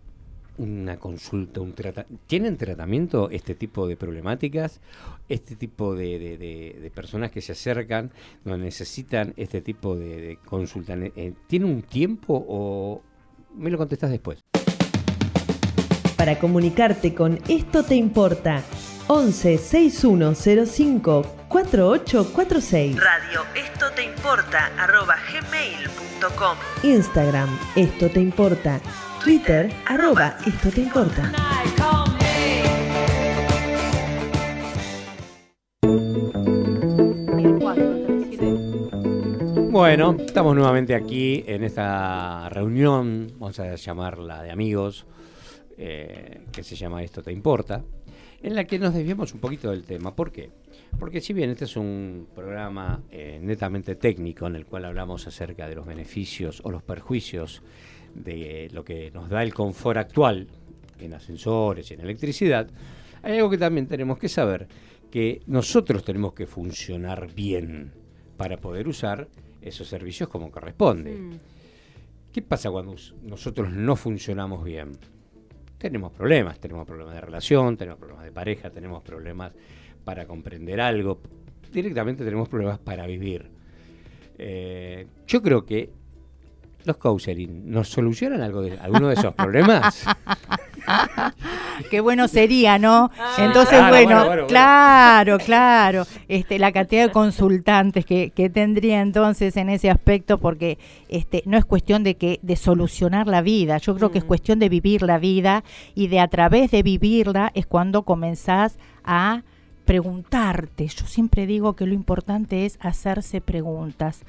una 0.58 0.98
consulta, 0.98 1.60
un 1.60 1.72
tratamiento. 1.72 2.24
¿Tienen 2.26 2.56
tratamiento 2.56 3.30
este 3.30 3.54
tipo 3.54 3.86
de 3.86 3.96
problemáticas? 3.96 4.80
Este 5.28 5.56
tipo 5.56 5.94
de, 5.94 6.90
personas 6.94 7.30
que 7.30 7.40
se 7.40 7.52
acercan, 7.52 8.10
donde 8.44 8.66
necesitan 8.66 9.34
este 9.36 9.60
tipo 9.60 9.96
de, 9.96 10.38
consulta, 10.44 10.94
eh, 10.94 11.32
¿tiene 11.46 11.66
un 11.66 11.82
tiempo 11.82 12.44
o 12.48 13.02
me 13.56 13.70
lo 13.70 13.78
contestas 13.78 14.10
después? 14.10 14.44
Para 16.16 16.38
comunicarte 16.38 17.14
con 17.14 17.38
Esto 17.48 17.84
Te 17.84 17.94
Importa, 17.94 18.62
11 19.06 19.58
6105 19.58 21.22
4846. 21.48 22.96
Radio 22.96 23.42
Esto 23.54 23.90
Te 23.94 24.04
Importa, 24.04 24.72
arroba 24.76 25.16
gmail.com. 25.32 26.56
Instagram 26.82 27.48
Esto 27.76 28.10
Te 28.10 28.20
Importa. 28.20 28.80
Twitter, 29.22 29.70
arroba 29.86 30.36
Esto 30.46 30.70
Te 30.70 30.80
Importa. 30.82 31.32
Bueno, 39.70 40.16
estamos 40.18 40.54
nuevamente 40.54 40.94
aquí 40.94 41.44
en 41.46 41.64
esta 41.64 42.48
reunión, 42.48 43.32
vamos 43.38 43.58
a 43.60 43.74
llamarla 43.74 44.42
de 44.42 44.50
amigos, 44.50 45.06
eh, 45.76 46.44
que 46.52 46.62
se 46.62 46.76
llama 46.76 47.02
Esto 47.02 47.22
Te 47.22 47.32
Importa, 47.32 47.84
en 48.42 48.54
la 48.54 48.64
que 48.64 48.78
nos 48.78 48.94
desviamos 48.94 49.34
un 49.34 49.40
poquito 49.40 49.70
del 49.70 49.84
tema. 49.84 50.14
¿Por 50.14 50.30
qué? 50.30 50.50
Porque 50.98 51.20
si 51.20 51.32
bien 51.32 51.50
este 51.50 51.64
es 51.64 51.76
un 51.76 52.28
programa 52.34 53.02
eh, 53.10 53.40
netamente 53.42 53.96
técnico 53.96 54.46
en 54.46 54.56
el 54.56 54.64
cual 54.64 54.84
hablamos 54.84 55.26
acerca 55.26 55.68
de 55.68 55.74
los 55.74 55.86
beneficios 55.86 56.60
o 56.64 56.70
los 56.70 56.82
perjuicios 56.82 57.62
de 58.14 58.68
lo 58.72 58.84
que 58.84 59.10
nos 59.10 59.28
da 59.28 59.42
el 59.42 59.54
confort 59.54 59.98
actual 59.98 60.48
en 60.98 61.14
ascensores 61.14 61.90
y 61.90 61.94
en 61.94 62.00
electricidad, 62.00 62.68
hay 63.22 63.36
algo 63.36 63.50
que 63.50 63.58
también 63.58 63.86
tenemos 63.86 64.18
que 64.18 64.28
saber, 64.28 64.66
que 65.10 65.42
nosotros 65.46 66.04
tenemos 66.04 66.34
que 66.34 66.46
funcionar 66.46 67.32
bien 67.32 67.92
para 68.36 68.56
poder 68.56 68.88
usar 68.88 69.28
esos 69.62 69.88
servicios 69.88 70.28
como 70.28 70.50
corresponde. 70.50 71.12
Mm. 71.12 71.32
¿Qué 72.32 72.42
pasa 72.42 72.70
cuando 72.70 72.94
nosotros 73.22 73.70
no 73.70 73.96
funcionamos 73.96 74.64
bien? 74.64 74.92
Tenemos 75.78 76.12
problemas, 76.12 76.58
tenemos 76.58 76.86
problemas 76.86 77.14
de 77.14 77.20
relación, 77.20 77.76
tenemos 77.76 77.98
problemas 77.98 78.24
de 78.24 78.32
pareja, 78.32 78.70
tenemos 78.70 79.02
problemas 79.02 79.52
para 80.04 80.26
comprender 80.26 80.80
algo, 80.80 81.20
directamente 81.72 82.24
tenemos 82.24 82.48
problemas 82.48 82.78
para 82.78 83.06
vivir. 83.06 83.50
Eh, 84.38 85.06
yo 85.26 85.42
creo 85.42 85.64
que 85.64 85.90
los 86.84 86.96
counseling 86.96 87.70
nos 87.70 87.88
solucionan 87.88 88.40
algo 88.40 88.62
de, 88.62 88.78
alguno 88.78 89.08
de 89.08 89.14
esos 89.14 89.34
problemas? 89.34 90.04
qué 91.90 92.00
bueno 92.00 92.28
sería, 92.28 92.78
¿no? 92.78 93.10
Ah, 93.18 93.36
Entonces, 93.38 93.78
claro, 93.78 93.88
bueno, 93.90 94.08
bueno, 94.08 94.16
bueno, 94.18 94.28
bueno. 94.42 94.46
claro, 94.46 95.38
claro. 95.38 96.04
Este, 96.28 96.58
la 96.58 96.72
cantidad 96.72 97.06
de 97.06 97.12
consultantes 97.12 98.04
que, 98.06 98.30
que 98.30 98.48
tendría 98.50 99.00
entonces 99.00 99.56
en 99.56 99.68
ese 99.68 99.90
aspecto, 99.90 100.38
porque 100.38 100.78
este, 101.08 101.42
no 101.46 101.56
es 101.56 101.64
cuestión 101.64 102.04
de 102.04 102.16
que 102.16 102.40
de 102.42 102.56
solucionar 102.56 103.26
la 103.26 103.42
vida. 103.42 103.78
Yo 103.78 103.94
creo 103.94 104.10
que 104.10 104.18
es 104.18 104.24
Mm. 104.24 104.28
cuestión 104.28 104.58
de 104.58 104.68
vivir 104.68 105.02
la 105.02 105.18
vida 105.18 105.64
y 105.94 106.08
de 106.08 106.20
a 106.20 106.28
través 106.28 106.70
de 106.70 106.82
vivirla 106.82 107.50
es 107.54 107.66
cuando 107.66 108.02
comenzás 108.02 108.78
a 109.04 109.42
preguntarte. 109.84 110.86
Yo 110.86 111.06
siempre 111.06 111.46
digo 111.46 111.74
que 111.74 111.86
lo 111.86 111.94
importante 111.94 112.66
es 112.66 112.78
hacerse 112.80 113.40
preguntas, 113.40 114.22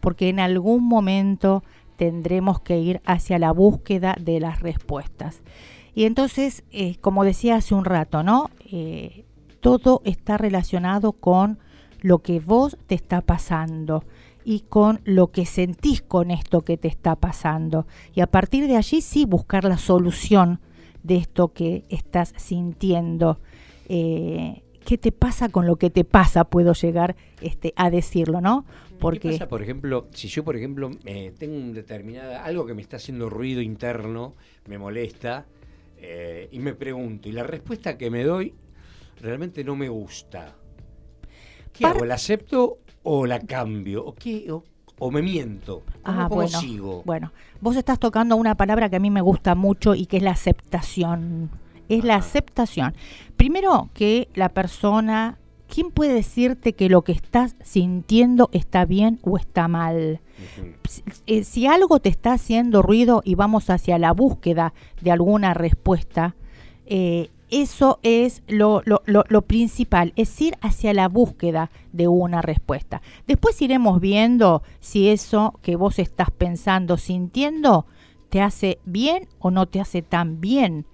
porque 0.00 0.28
en 0.28 0.40
algún 0.40 0.86
momento 0.86 1.62
tendremos 1.96 2.60
que 2.60 2.78
ir 2.78 3.00
hacia 3.04 3.38
la 3.38 3.52
búsqueda 3.52 4.16
de 4.20 4.40
las 4.40 4.60
respuestas. 4.60 5.42
Y 5.94 6.04
entonces, 6.04 6.62
eh, 6.70 6.96
como 7.00 7.24
decía 7.24 7.56
hace 7.56 7.74
un 7.74 7.84
rato, 7.84 8.22
¿no? 8.22 8.50
Eh, 8.70 9.24
todo 9.60 10.02
está 10.04 10.36
relacionado 10.36 11.12
con 11.12 11.58
lo 12.02 12.18
que 12.18 12.38
vos 12.38 12.76
te 12.86 12.94
está 12.94 13.22
pasando 13.22 14.04
y 14.44 14.60
con 14.60 15.00
lo 15.04 15.32
que 15.32 15.46
sentís 15.46 16.02
con 16.02 16.30
esto 16.30 16.62
que 16.62 16.76
te 16.76 16.86
está 16.86 17.16
pasando. 17.16 17.86
Y 18.14 18.20
a 18.20 18.26
partir 18.26 18.68
de 18.68 18.76
allí 18.76 19.00
sí 19.00 19.24
buscar 19.24 19.64
la 19.64 19.78
solución 19.78 20.60
de 21.02 21.16
esto 21.16 21.52
que 21.52 21.84
estás 21.88 22.32
sintiendo. 22.36 23.40
Eh, 23.88 24.62
¿Qué 24.84 24.98
te 24.98 25.10
pasa 25.10 25.48
con 25.48 25.66
lo 25.66 25.76
que 25.76 25.90
te 25.90 26.04
pasa? 26.04 26.44
Puedo 26.44 26.74
llegar 26.74 27.16
este, 27.40 27.72
a 27.74 27.90
decirlo, 27.90 28.40
¿no? 28.40 28.64
¿Qué 28.98 29.02
Porque 29.02 29.28
pasa, 29.28 29.48
por 29.48 29.62
ejemplo, 29.62 30.08
si 30.12 30.28
yo, 30.28 30.44
por 30.44 30.56
ejemplo, 30.56 30.90
eh, 31.04 31.32
tengo 31.38 31.56
un 31.56 31.72
determinada, 31.74 32.44
algo 32.44 32.66
que 32.66 32.74
me 32.74 32.82
está 32.82 32.96
haciendo 32.96 33.28
ruido 33.30 33.60
interno, 33.60 34.34
me 34.66 34.78
molesta, 34.78 35.46
eh, 35.98 36.48
y 36.50 36.58
me 36.58 36.74
pregunto, 36.74 37.28
y 37.28 37.32
la 37.32 37.42
respuesta 37.44 37.96
que 37.98 38.10
me 38.10 38.24
doy 38.24 38.54
realmente 39.20 39.64
no 39.64 39.76
me 39.76 39.88
gusta. 39.88 40.56
¿Qué 41.72 41.84
Par- 41.84 41.90
hago? 41.90 42.04
¿La 42.04 42.14
acepto 42.14 42.78
o 43.02 43.26
la 43.26 43.40
cambio? 43.40 44.04
¿O 44.04 44.14
qué? 44.14 44.50
¿O, 44.50 44.64
o 44.98 45.10
me 45.10 45.22
miento? 45.22 45.84
¿Cómo, 46.02 46.24
Ah, 46.24 46.28
cómo 46.28 46.46
bueno, 46.46 46.58
sigo? 46.58 47.04
bueno, 47.04 47.32
vos 47.60 47.76
estás 47.76 47.98
tocando 47.98 48.36
una 48.36 48.54
palabra 48.56 48.88
que 48.88 48.96
a 48.96 49.00
mí 49.00 49.10
me 49.10 49.20
gusta 49.20 49.54
mucho 49.54 49.94
y 49.94 50.06
que 50.06 50.18
es 50.18 50.22
la 50.22 50.32
aceptación. 50.32 51.50
Es 51.88 52.04
la 52.04 52.16
aceptación. 52.16 52.94
Primero 53.36 53.90
que 53.94 54.28
la 54.34 54.48
persona, 54.50 55.38
¿quién 55.72 55.90
puede 55.90 56.14
decirte 56.14 56.72
que 56.74 56.88
lo 56.88 57.02
que 57.02 57.12
estás 57.12 57.56
sintiendo 57.62 58.48
está 58.52 58.84
bien 58.84 59.18
o 59.22 59.36
está 59.36 59.68
mal? 59.68 60.20
Si, 60.88 61.02
eh, 61.26 61.44
si 61.44 61.66
algo 61.66 62.00
te 62.00 62.08
está 62.08 62.32
haciendo 62.34 62.82
ruido 62.82 63.22
y 63.24 63.34
vamos 63.34 63.70
hacia 63.70 63.98
la 63.98 64.12
búsqueda 64.12 64.74
de 65.00 65.10
alguna 65.10 65.54
respuesta, 65.54 66.36
eh, 66.86 67.30
eso 67.48 68.00
es 68.02 68.42
lo, 68.48 68.82
lo- 68.84 69.02
lo- 69.06 69.24
lo 69.28 69.42
principal, 69.42 70.12
es 70.16 70.40
ir 70.40 70.56
hacia 70.62 70.92
la 70.92 71.08
búsqueda 71.08 71.70
de 71.92 72.08
una 72.08 72.42
respuesta. 72.42 73.02
Después 73.26 73.60
iremos 73.62 74.00
viendo 74.00 74.62
si 74.80 75.08
eso 75.08 75.58
que 75.62 75.76
vos 75.76 75.98
estás 76.00 76.30
pensando, 76.32 76.96
sintiendo, 76.96 77.86
te 78.30 78.40
hace 78.40 78.78
bien 78.84 79.28
o 79.38 79.50
no 79.52 79.66
te 79.66 79.80
hace 79.80 80.02
tan 80.02 80.40
bien. 80.40 80.86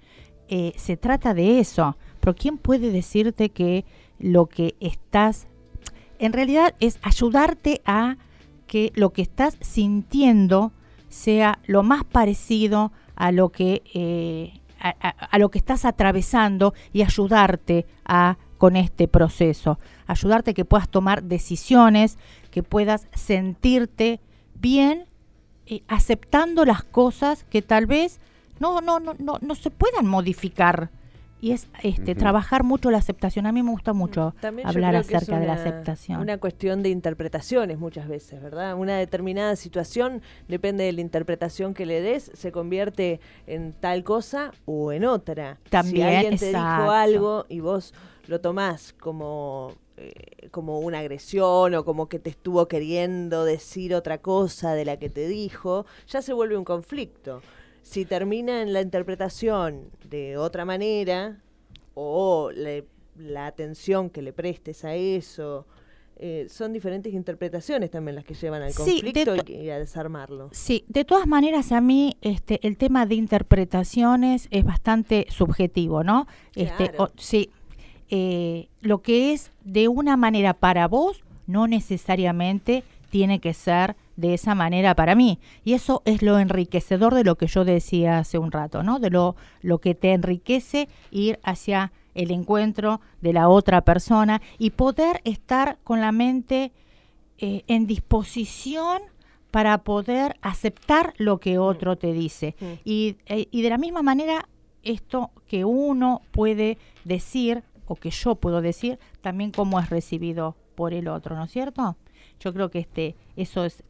Eh, 0.47 0.73
se 0.77 0.95
trata 0.97 1.33
de 1.33 1.59
eso. 1.59 1.97
Pero 2.19 2.35
¿quién 2.35 2.57
puede 2.59 2.91
decirte 2.91 3.49
que 3.49 3.83
lo 4.23 4.47
que 4.47 4.75
estás... 4.79 5.47
En 6.17 6.33
realidad 6.33 6.73
es 6.79 6.97
ayudarte 7.01 7.81
a 7.85 8.17
que 8.65 8.91
lo 8.95 9.11
que 9.11 9.21
estás 9.21 9.57
sintiendo 9.59 10.71
sea 11.09 11.59
lo 11.67 11.83
más 11.83 12.05
parecido 12.05 12.91
a 13.15 13.31
lo 13.31 13.49
que 13.49 13.83
eh, 13.93 14.61
a, 14.79 15.37
lo 15.37 15.49
que 15.49 15.59
estás 15.59 15.85
atravesando 15.85 16.73
y 16.91 17.03
ayudarte 17.03 17.85
a 18.05 18.37
con 18.57 18.75
este 18.75 19.07
proceso, 19.07 19.77
ayudarte 20.07 20.51
a 20.51 20.53
que 20.53 20.65
puedas 20.65 20.89
tomar 20.89 21.23
decisiones, 21.23 22.17
que 22.51 22.63
puedas 22.63 23.07
sentirte 23.13 24.21
bien 24.55 25.05
eh, 25.65 25.83
aceptando 25.87 26.63
las 26.63 26.83
cosas 26.83 27.43
que 27.43 27.61
tal 27.61 27.85
vez 27.85 28.19
no 28.59 28.79
no 28.81 28.99
no 28.99 29.15
no, 29.19 29.37
no 29.41 29.55
se 29.55 29.69
puedan 29.69 30.07
modificar 30.07 30.89
y 31.43 31.51
es 31.51 31.67
este 31.81 32.15
trabajar 32.15 32.63
mucho 32.63 32.89
la 32.89 32.99
aceptación. 32.99 33.45
A 33.47 33.51
mí 33.51 33.61
me 33.63 33.71
gusta 33.71 33.91
mucho 33.91 34.33
También 34.39 34.65
yo 34.65 34.69
hablar 34.69 34.95
acerca 34.95 35.39
de 35.39 35.45
la 35.45 35.55
aceptación. 35.55 36.21
Una 36.21 36.37
cuestión 36.37 36.81
de 36.83 36.87
interpretaciones 36.87 37.77
muchas 37.77 38.07
veces, 38.07 38.41
¿verdad? 38.41 38.75
Una 38.75 38.97
determinada 38.97 39.57
situación, 39.57 40.21
depende 40.47 40.85
de 40.85 40.93
la 40.93 41.01
interpretación 41.01 41.73
que 41.73 41.85
le 41.85 41.99
des, 41.99 42.31
se 42.33 42.53
convierte 42.53 43.19
en 43.45 43.73
tal 43.73 44.05
cosa 44.05 44.51
o 44.63 44.93
en 44.93 45.03
otra. 45.03 45.57
si 45.65 45.69
También, 45.69 46.07
alguien 46.07 46.37
te 46.37 46.47
dijo 46.47 46.91
algo 46.91 47.45
y 47.49 47.59
vos 47.59 47.93
lo 48.27 48.39
tomás 48.39 48.93
como, 48.93 49.73
eh, 49.97 50.47
como 50.49 50.79
una 50.79 50.99
agresión 50.99 51.75
o 51.75 51.83
como 51.83 52.07
que 52.07 52.19
te 52.19 52.29
estuvo 52.29 52.69
queriendo 52.69 53.43
decir 53.43 53.95
otra 53.95 54.19
cosa 54.19 54.75
de 54.75 54.85
la 54.85 54.95
que 54.95 55.09
te 55.09 55.27
dijo, 55.27 55.85
ya 56.07 56.21
se 56.21 56.31
vuelve 56.31 56.55
un 56.55 56.63
conflicto. 56.63 57.41
Si 57.83 58.05
termina 58.05 58.61
en 58.61 58.73
la 58.73 58.81
interpretación 58.81 59.89
de 60.09 60.37
otra 60.37 60.65
manera, 60.65 61.37
o 61.93 62.49
le- 62.51 62.85
la 63.17 63.45
atención 63.45 64.09
que 64.09 64.21
le 64.23 64.33
prestes 64.33 64.83
a 64.85 64.95
eso, 64.95 65.67
eh, 66.17 66.47
son 66.49 66.73
diferentes 66.73 67.13
interpretaciones 67.13 67.91
también 67.91 68.15
las 68.15 68.23
que 68.25 68.33
llevan 68.33 68.61
al 68.61 68.73
conflicto 68.73 69.35
to- 69.35 69.51
y, 69.51 69.55
y 69.65 69.69
a 69.69 69.77
desarmarlo. 69.77 70.49
Sí, 70.53 70.85
de 70.87 71.05
todas 71.05 71.27
maneras 71.27 71.71
a 71.71 71.81
mí 71.81 72.17
este 72.21 72.65
el 72.65 72.77
tema 72.77 73.05
de 73.05 73.15
interpretaciones 73.15 74.47
es 74.49 74.63
bastante 74.63 75.27
subjetivo, 75.29 76.03
¿no? 76.03 76.25
Este, 76.55 76.91
o- 76.97 77.09
sí, 77.17 77.49
eh, 78.09 78.69
lo 78.81 79.01
que 79.01 79.33
es 79.33 79.51
de 79.63 79.87
una 79.87 80.15
manera 80.17 80.53
para 80.53 80.87
vos 80.87 81.23
no 81.45 81.67
necesariamente 81.67 82.83
tiene 83.09 83.39
que 83.39 83.53
ser 83.53 83.95
de 84.15 84.33
esa 84.33 84.55
manera 84.55 84.95
para 84.95 85.15
mí. 85.15 85.39
Y 85.63 85.73
eso 85.73 86.01
es 86.05 86.21
lo 86.21 86.39
enriquecedor 86.39 87.13
de 87.15 87.23
lo 87.23 87.35
que 87.35 87.47
yo 87.47 87.65
decía 87.65 88.19
hace 88.19 88.37
un 88.37 88.51
rato, 88.51 88.83
¿no? 88.83 88.99
De 88.99 89.09
lo, 89.09 89.35
lo 89.61 89.79
que 89.79 89.95
te 89.95 90.13
enriquece 90.13 90.87
ir 91.11 91.39
hacia 91.43 91.91
el 92.13 92.31
encuentro 92.31 93.01
de 93.21 93.33
la 93.33 93.49
otra 93.49 93.81
persona 93.81 94.41
y 94.57 94.71
poder 94.71 95.21
estar 95.23 95.79
con 95.83 95.99
la 95.99 96.11
mente 96.11 96.71
eh, 97.39 97.63
en 97.67 97.87
disposición 97.87 99.01
para 99.51 99.79
poder 99.79 100.35
aceptar 100.41 101.13
lo 101.17 101.39
que 101.39 101.57
otro 101.57 101.95
te 101.95 102.13
dice. 102.13 102.55
Mm. 102.59 102.65
Y, 102.83 103.17
eh, 103.27 103.47
y 103.51 103.61
de 103.61 103.69
la 103.69 103.77
misma 103.77 104.01
manera, 104.01 104.47
esto 104.83 105.31
que 105.47 105.65
uno 105.65 106.21
puede 106.31 106.77
decir, 107.03 107.63
o 107.85 107.95
que 107.95 108.09
yo 108.09 108.35
puedo 108.35 108.61
decir, 108.61 108.99
también 109.21 109.51
cómo 109.51 109.79
es 109.79 109.89
recibido 109.89 110.55
por 110.75 110.93
el 110.93 111.07
otro, 111.07 111.35
¿no 111.35 111.43
es 111.43 111.51
cierto? 111.51 111.97
Yo 112.39 112.53
creo 112.53 112.69
que 112.69 112.79
este, 112.79 113.15
eso 113.35 113.63
es 113.63 113.83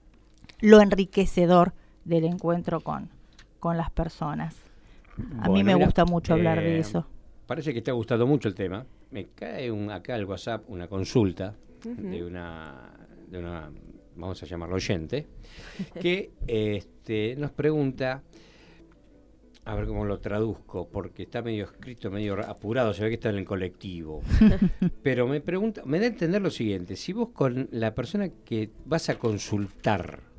lo 0.64 0.80
enriquecedor 0.80 1.74
del 2.06 2.24
encuentro 2.24 2.80
con, 2.80 3.10
con 3.60 3.76
las 3.76 3.92
personas. 3.92 4.56
A 5.42 5.50
mí 5.50 5.62
me 5.62 5.76
mira, 5.76 5.86
gusta 5.86 6.06
mucho 6.06 6.34
hablar 6.34 6.60
de 6.60 6.78
eh, 6.78 6.80
eso. 6.80 7.06
Parece 7.46 7.74
que 7.74 7.82
te 7.82 7.92
ha 7.92 7.94
gustado 7.94 8.26
mucho 8.26 8.48
el 8.48 8.56
tema. 8.56 8.86
Me 9.12 9.28
cae 9.36 9.70
un, 9.70 9.92
acá 9.92 10.16
al 10.16 10.24
WhatsApp 10.24 10.64
una 10.70 10.88
consulta 10.88 11.54
de 11.84 12.24
una 12.24 12.94
de 13.30 13.40
una 13.40 13.70
vamos 14.16 14.42
a 14.42 14.46
llamarlo 14.46 14.76
oyente 14.76 15.28
que 16.00 16.32
este, 16.48 17.36
nos 17.36 17.52
pregunta 17.52 18.24
a 19.66 19.76
ver 19.76 19.86
cómo 19.86 20.06
lo 20.06 20.20
traduzco 20.20 20.88
porque 20.88 21.24
está 21.24 21.42
medio 21.42 21.66
escrito 21.66 22.10
medio 22.10 22.40
apurado 22.48 22.94
se 22.94 23.04
ve 23.04 23.10
que 23.10 23.16
está 23.16 23.32
en 23.32 23.38
el 23.38 23.46
colectivo 23.46 24.22
pero 25.04 25.28
me 25.28 25.42
pregunta 25.42 25.82
me 25.84 26.00
da 26.00 26.06
a 26.06 26.10
entender 26.10 26.42
lo 26.42 26.52
siguiente 26.52 26.96
si 26.96 27.12
vos 27.12 27.30
con 27.30 27.68
la 27.72 27.94
persona 27.94 28.30
que 28.30 28.70
vas 28.86 29.10
a 29.10 29.16
consultar 29.16 30.33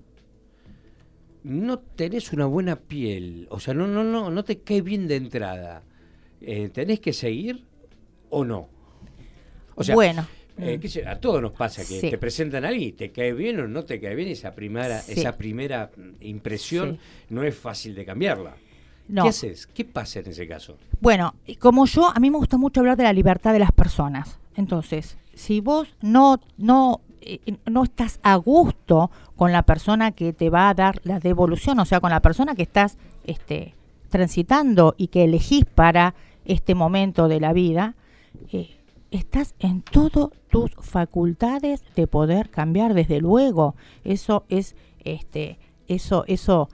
no 1.45 1.79
tenés 1.79 2.33
una 2.33 2.47
buena 2.47 2.77
piel, 2.77 3.47
o 3.51 3.61
sea, 3.61 3.75
no, 3.75 3.87
no, 3.87 4.03
no, 4.03 4.31
no 4.31 4.45
te 4.45 4.59
cae 4.61 4.81
bien 4.83 5.07
de 5.07 5.17
entrada, 5.17 5.83
eh, 6.41 6.69
¿tenés 6.71 7.01
que 7.01 7.13
seguir 7.13 7.65
o 8.31 8.45
no? 8.45 8.69
O 9.75 9.85
sea, 9.85 9.95
bueno, 9.95 10.27
eh, 10.59 10.77
mm, 10.77 10.81
qué 10.81 10.89
sé, 10.89 11.07
a 11.07 11.21
todos 11.21 11.43
nos 11.43 11.53
pasa 11.53 11.83
que 11.83 12.01
Sí. 12.01 12.11
te 12.11 12.17
presentan 12.19 12.65
a 12.65 12.69
alguien 12.69 12.89
y 12.89 12.93
te 12.93 13.11
cae 13.11 13.33
bien 13.33 13.61
o 13.61 13.69
no 13.69 13.85
te 13.85 14.01
cae 14.01 14.15
bien, 14.15 14.29
esa 14.29 14.55
primera, 14.55 15.01
Sí. 15.01 15.13
esa 15.21 15.37
primera 15.37 15.91
impresión 16.21 16.95
Sí. 16.95 17.01
no 17.31 17.43
es 17.43 17.55
fácil 17.57 17.95
de 17.95 18.05
cambiarla. 18.05 18.57
no. 19.07 19.25
¿Qué 19.25 19.29
haces? 19.29 19.67
¿Qué 19.67 19.85
pasa 19.85 20.21
en 20.21 20.29
ese 20.29 20.49
caso? 20.49 20.79
Bueno, 20.99 21.35
como 21.59 21.85
yo, 21.85 22.09
a 22.09 22.19
mí 22.21 22.31
me 22.31 22.39
gusta 22.39 22.57
mucho 22.57 22.81
hablar 22.81 22.97
de 22.97 23.03
la 23.03 23.13
libertad 23.13 23.53
de 23.53 23.59
las 23.59 23.71
personas. 23.71 24.39
Entonces, 24.57 25.19
si 25.35 25.61
vos 25.61 25.95
no, 26.01 26.41
no, 26.57 27.03
no 27.67 27.85
estás 27.85 28.21
a 28.23 28.37
gusto 28.37 29.11
con 29.37 29.53
la 29.53 29.63
persona 29.63 30.13
que 30.13 30.33
te 30.33 30.51
va 30.51 30.69
a 30.69 30.75
dar 30.75 31.01
la 31.05 31.21
devolución, 31.21 31.79
o 31.79 31.85
sea, 31.85 32.01
con 32.01 32.11
la 32.11 32.21
persona 32.21 32.55
que 32.55 32.63
estás 32.63 32.99
este, 33.25 33.75
transitando 34.09 34.95
y 34.97 35.09
que 35.09 35.25
elegís 35.25 35.65
para 35.65 36.15
este 36.45 36.75
momento 36.75 37.29
de 37.29 37.41
la 37.41 37.53
vida, 37.53 37.95
eh, 38.53 38.77
estás 39.11 39.55
en 39.59 39.83
todas 39.83 40.31
tus 40.49 40.73
facultades 40.81 41.83
de 41.95 42.07
poder 42.07 42.51
cambiar, 42.51 42.95
desde 42.95 43.21
luego. 43.21 43.75
Eso 44.05 44.45
es, 44.49 44.77
este, 45.05 45.59
eso, 45.89 46.25
eso 46.27 46.69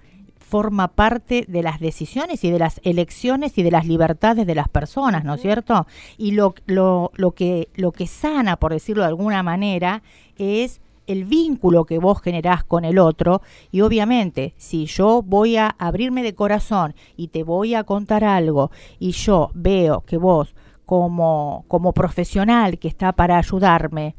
forma 0.50 0.88
parte 0.88 1.44
de 1.46 1.62
las 1.62 1.78
decisiones 1.78 2.42
y 2.42 2.50
de 2.50 2.58
las 2.58 2.80
elecciones 2.82 3.56
y 3.56 3.62
de 3.62 3.70
las 3.70 3.86
libertades 3.86 4.46
de 4.46 4.54
las 4.56 4.68
personas, 4.68 5.24
¿no 5.24 5.34
es 5.34 5.40
cierto? 5.40 5.86
Y 6.18 6.32
lo, 6.32 6.54
lo, 6.66 7.12
lo, 7.14 7.30
que, 7.30 7.68
lo 7.76 7.92
que 7.92 8.08
sana, 8.08 8.56
por 8.56 8.72
decirlo 8.72 9.04
de 9.04 9.08
alguna 9.08 9.44
manera, 9.44 10.02
es 10.36 10.80
el 11.06 11.24
vínculo 11.24 11.84
que 11.84 11.98
vos 11.98 12.20
generás 12.20 12.64
con 12.64 12.84
el 12.84 12.98
otro 12.98 13.42
y 13.70 13.80
obviamente 13.80 14.54
si 14.56 14.86
yo 14.86 15.22
voy 15.22 15.56
a 15.56 15.68
abrirme 15.78 16.22
de 16.22 16.34
corazón 16.34 16.94
y 17.16 17.28
te 17.28 17.42
voy 17.42 17.74
a 17.74 17.84
contar 17.84 18.24
algo 18.24 18.70
y 18.98 19.12
yo 19.12 19.50
veo 19.54 20.02
que 20.02 20.18
vos 20.18 20.54
como, 20.84 21.64
como 21.68 21.92
profesional 21.92 22.78
que 22.78 22.88
está 22.88 23.12
para 23.12 23.38
ayudarme, 23.38 24.16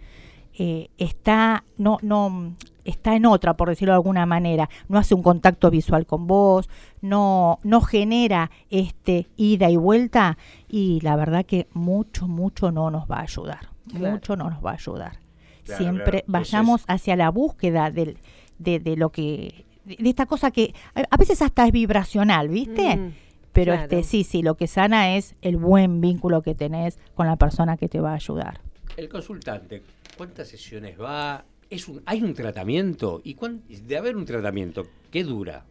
eh, 0.58 0.90
está, 0.98 1.64
no, 1.78 1.98
no, 2.02 2.56
está 2.86 3.16
en 3.16 3.26
otra, 3.26 3.56
por 3.56 3.70
decirlo 3.70 3.94
de 3.94 3.98
alguna 3.98 4.26
manera, 4.26 4.70
no 4.88 4.98
hace 4.98 5.16
un 5.16 5.24
contacto 5.24 5.70
visual 5.70 6.06
con 6.06 6.28
vos, 6.28 6.70
no, 7.02 7.60
no 7.64 7.82
genera 7.82 8.52
este 8.70 9.28
ida 9.38 9.70
y 9.70 9.78
vuelta, 9.78 10.38
y 10.68 11.00
la 11.02 11.16
verdad 11.16 11.46
que 11.46 11.68
mucho, 11.74 12.28
mucho 12.28 12.72
no 12.72 12.92
nos 12.92 13.10
va 13.10 13.18
a 13.18 13.24
ayudar. 13.24 13.70
Mucho 13.94 14.36
no 14.36 14.50
nos 14.50 14.64
va 14.64 14.72
a 14.72 14.76
ayudar. 14.76 15.20
Siempre 15.64 16.24
vayamos 16.28 16.84
hacia 16.88 17.16
la 17.16 17.30
búsqueda 17.30 17.92
del, 17.92 18.18
de, 18.58 18.80
de 18.80 18.96
lo 18.96 19.12
que, 19.12 19.66
de, 19.86 20.10
esta 20.10 20.26
cosa 20.26 20.52
que 20.52 20.74
a, 20.94 21.18
veces 21.18 21.42
hasta 21.42 21.66
es 21.66 21.72
vibracional, 21.72 22.50
¿viste? 22.50 22.98
Mm, 22.98 23.14
Pero 23.54 23.74
este 23.74 24.04
sí, 24.04 24.24
sí, 24.24 24.42
lo 24.42 24.56
que 24.56 24.68
sana 24.68 25.16
es 25.16 25.36
el 25.42 25.58
buen 25.58 26.02
vínculo 26.02 26.42
que 26.42 26.56
tenés 26.56 26.98
con 27.16 27.28
la 27.28 27.36
persona 27.36 27.78
que 27.78 27.90
te 27.90 28.00
va 28.00 28.12
a 28.12 28.16
ayudar. 28.16 28.62
El 28.98 29.10
consultante, 29.10 29.84
¿cuántas 30.18 30.48
sesiones 30.48 31.00
va? 31.00 31.46
¿Es 31.72 31.88
un, 31.88 32.02
¿Hay 32.06 32.22
un 32.22 32.34
tratamiento? 32.34 33.22
¿Y 33.24 33.34
de 33.34 33.98
haber 33.98 34.18
un 34.18 34.26
tratamiento, 34.26 34.86
qué 35.10 35.24
dura? 35.24 35.64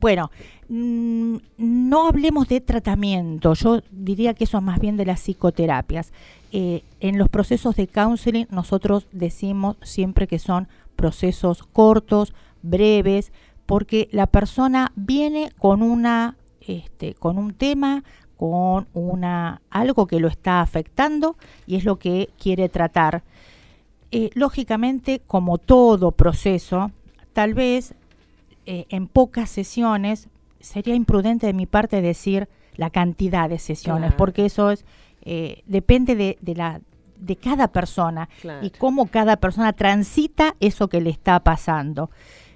Bueno, 0.00 0.30
mm, 0.70 1.36
no 1.58 2.06
hablemos 2.08 2.48
de 2.48 2.62
tratamiento, 2.62 3.52
yo 3.52 3.82
diría 3.90 4.32
que 4.32 4.44
eso 4.44 4.56
es 4.56 4.64
más 4.64 4.80
bien 4.80 4.96
de 4.96 5.04
las 5.04 5.20
psicoterapias. 5.20 6.12
Eh, 6.52 6.84
en 7.00 7.18
los 7.18 7.28
procesos 7.28 7.76
de 7.76 7.86
counseling 7.86 8.46
nosotros 8.50 9.06
decimos 9.12 9.76
siempre 9.82 10.26
que 10.26 10.38
son 10.38 10.68
procesos 10.96 11.62
cortos, 11.64 12.32
breves, 12.62 13.30
porque 13.66 14.08
la 14.12 14.26
persona 14.26 14.92
viene 14.96 15.52
con 15.58 15.82
una, 15.82 16.38
este, 16.62 17.12
con 17.12 17.36
un 17.36 17.52
tema, 17.52 18.04
con 18.38 18.86
una 18.94 19.60
algo 19.68 20.06
que 20.06 20.20
lo 20.20 20.28
está 20.28 20.62
afectando 20.62 21.36
y 21.66 21.76
es 21.76 21.84
lo 21.84 21.98
que 21.98 22.30
quiere 22.38 22.70
tratar. 22.70 23.22
Eh, 24.10 24.30
lógicamente, 24.34 25.20
como 25.26 25.58
todo 25.58 26.12
proceso, 26.12 26.90
tal 27.32 27.54
vez 27.54 27.94
eh, 28.64 28.86
en 28.88 29.08
pocas 29.08 29.50
sesiones 29.50 30.28
sería 30.60 30.94
imprudente 30.94 31.46
de 31.46 31.52
mi 31.52 31.66
parte 31.66 32.00
decir 32.00 32.48
la 32.76 32.90
cantidad 32.90 33.48
de 33.48 33.58
sesiones, 33.58 34.12
porque 34.12 34.46
eso 34.46 34.70
es 34.70 34.84
eh, 35.22 35.62
depende 35.66 36.14
de, 36.14 36.54
la 36.54 36.80
de 37.18 37.36
cada 37.36 37.68
persona 37.68 38.28
y 38.62 38.70
cómo 38.70 39.06
cada 39.06 39.38
persona 39.38 39.72
transita 39.72 40.54
eso 40.60 40.88
que 40.88 41.00
le 41.00 41.10
está 41.10 41.40
pasando. 41.40 42.10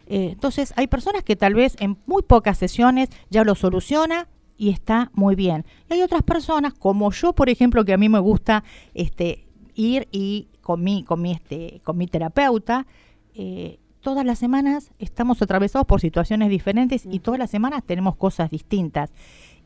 entonces, 0.06 0.72
hay 0.76 0.86
personas 0.86 1.24
que 1.24 1.36
tal 1.36 1.54
vez 1.54 1.76
en 1.80 1.96
muy 2.06 2.22
pocas 2.22 2.58
sesiones 2.58 3.08
ya 3.30 3.44
lo 3.44 3.54
soluciona 3.54 4.28
y 4.60 4.68
está 4.68 5.10
muy 5.14 5.36
bien. 5.36 5.64
Y 5.88 5.94
hay 5.94 6.02
otras 6.02 6.22
personas, 6.22 6.74
como 6.74 7.10
yo, 7.12 7.32
por 7.32 7.48
ejemplo, 7.48 7.82
que 7.84 7.94
a 7.94 7.96
mí 7.96 8.10
me 8.10 8.18
gusta 8.18 8.62
este, 8.92 9.46
ir 9.74 10.06
y 10.12 10.48
con 10.60 10.82
mi, 10.82 11.04
con 11.04 11.20
mi, 11.22 11.32
este, 11.32 11.80
con 11.84 11.96
mi 11.96 12.06
terapeuta, 12.06 12.86
eh, 13.34 13.78
todas 14.00 14.24
las 14.24 14.38
semanas 14.38 14.90
estamos 14.98 15.40
atravesados 15.42 15.86
por 15.86 16.00
situaciones 16.00 16.50
diferentes 16.50 17.06
y 17.10 17.20
todas 17.20 17.38
las 17.38 17.50
semanas 17.50 17.84
tenemos 17.84 18.16
cosas 18.16 18.50
distintas. 18.50 19.12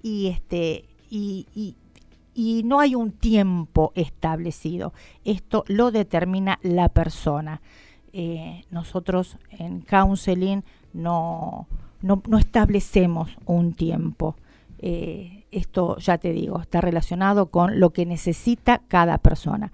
Y 0.03 0.29
este, 0.29 0.85
y, 1.11 1.47
y, 1.55 1.77
y 2.35 2.63
no 2.65 2.81
hay 2.81 2.95
un 2.95 3.13
tiempo 3.13 3.93
establecido. 3.95 4.93
Esto 5.25 5.65
lo 5.69 5.91
determina 5.91 6.59
la 6.63 6.89
persona. 6.89 7.63
Eh, 8.13 8.65
nosotros 8.71 9.39
en 9.51 9.81
counseling 9.81 10.63
no, 10.93 11.67
no, 12.03 12.23
no 12.29 12.39
establecemos 12.39 13.37
un 13.47 13.73
tiempo. 13.73 14.37
Eh, 14.79 15.44
esto 15.55 15.97
ya 15.99 16.19
te 16.19 16.33
digo, 16.33 16.61
está 16.61 16.81
relacionado 16.81 17.47
con 17.47 17.79
lo 17.81 17.91
que 17.91 18.07
necesita 18.07 18.83
cada 18.89 19.19
persona. 19.19 19.73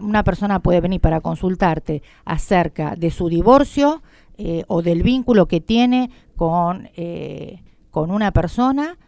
una 0.00 0.24
persona 0.24 0.60
puede 0.60 0.80
venir 0.80 1.00
para 1.00 1.20
consultarte 1.20 2.02
acerca 2.24 2.96
de 2.96 3.10
su 3.10 3.28
divorcio 3.28 4.02
eh, 4.38 4.64
o 4.68 4.82
del 4.82 5.02
vínculo 5.02 5.46
que 5.46 5.60
tiene 5.60 6.10
con, 6.36 6.88
eh, 6.96 7.62
con 7.90 8.10
una 8.10 8.32
persona 8.32 8.98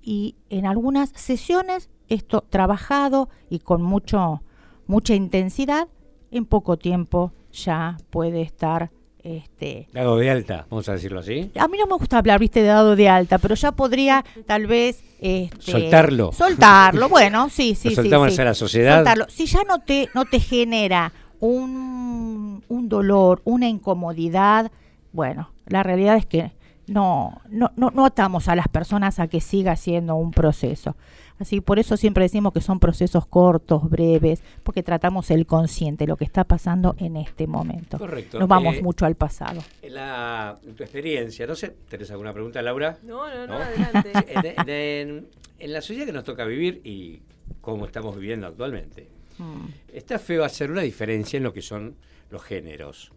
y 0.00 0.36
en 0.50 0.66
algunas 0.66 1.10
sesiones 1.10 1.90
esto 2.08 2.42
trabajado 2.42 3.28
y 3.48 3.60
con 3.60 3.82
mucho, 3.82 4.42
mucha 4.86 5.14
intensidad, 5.14 5.88
en 6.30 6.44
poco 6.44 6.76
tiempo 6.76 7.32
ya 7.52 7.96
puede 8.10 8.42
estar 8.42 8.90
este, 9.24 9.88
dado 9.92 10.18
de 10.18 10.30
alta, 10.30 10.66
vamos 10.70 10.88
a 10.88 10.92
decirlo 10.92 11.20
así. 11.20 11.50
A 11.58 11.66
mí 11.66 11.78
no 11.78 11.86
me 11.86 11.94
gusta 11.94 12.18
hablar, 12.18 12.38
viste, 12.38 12.60
de 12.60 12.68
dado 12.68 12.94
de 12.94 13.08
alta, 13.08 13.38
pero 13.38 13.54
ya 13.54 13.72
podría 13.72 14.24
tal 14.46 14.66
vez... 14.66 15.02
Este, 15.18 15.72
soltarlo. 15.72 16.30
Soltarlo, 16.32 17.08
bueno, 17.10 17.48
sí, 17.48 17.74
sí, 17.74 17.88
sí. 17.88 17.94
Soltamos 17.94 18.38
a 18.38 18.44
la 18.44 18.54
sociedad. 18.54 18.96
Soltarlo. 18.96 19.26
Si 19.30 19.46
ya 19.46 19.64
no 19.64 19.78
te, 19.80 20.10
no 20.14 20.26
te 20.26 20.38
genera 20.40 21.12
un, 21.40 22.62
un 22.68 22.88
dolor, 22.90 23.40
una 23.44 23.66
incomodidad, 23.66 24.70
bueno, 25.12 25.50
la 25.66 25.82
realidad 25.82 26.16
es 26.16 26.26
que 26.26 26.52
no, 26.86 27.40
no, 27.48 27.72
no, 27.76 27.90
no 27.90 28.04
atamos 28.04 28.48
a 28.48 28.56
las 28.56 28.68
personas 28.68 29.18
a 29.18 29.28
que 29.28 29.40
siga 29.40 29.76
siendo 29.76 30.16
un 30.16 30.30
proceso. 30.30 30.96
Así 31.38 31.60
por 31.60 31.78
eso 31.78 31.96
siempre 31.96 32.24
decimos 32.24 32.52
que 32.52 32.60
son 32.60 32.78
procesos 32.78 33.26
cortos, 33.26 33.88
breves, 33.90 34.42
porque 34.62 34.82
tratamos 34.82 35.30
el 35.30 35.46
consciente, 35.46 36.06
lo 36.06 36.16
que 36.16 36.24
está 36.24 36.44
pasando 36.44 36.94
en 36.98 37.16
este 37.16 37.46
momento. 37.46 37.98
Correcto. 37.98 38.38
No 38.38 38.46
vamos 38.46 38.76
eh, 38.76 38.82
mucho 38.82 39.04
al 39.04 39.16
pasado. 39.16 39.62
En, 39.82 39.94
la, 39.94 40.58
tu 40.76 40.82
experiencia, 40.82 41.46
no 41.46 41.56
sé, 41.56 41.74
¿tenés 41.88 42.10
alguna 42.12 42.32
pregunta, 42.32 42.62
Laura? 42.62 42.98
No, 43.02 43.28
no, 43.28 43.46
no, 43.46 43.54
adelante. 43.54 44.54
en, 45.58 45.72
la 45.72 45.80
sociedad 45.80 46.06
que 46.06 46.12
nos 46.12 46.24
toca 46.24 46.44
vivir 46.44 46.80
y 46.84 47.22
cómo 47.60 47.86
estamos 47.86 48.16
viviendo 48.16 48.46
actualmente, 48.46 49.08
mm. 49.38 49.66
está 49.92 50.18
feo 50.18 50.44
hacer 50.44 50.70
una 50.70 50.82
diferencia 50.82 51.36
en 51.36 51.42
lo 51.42 51.52
que 51.52 51.62
son 51.62 51.96
los 52.30 52.42
géneros. 52.42 53.10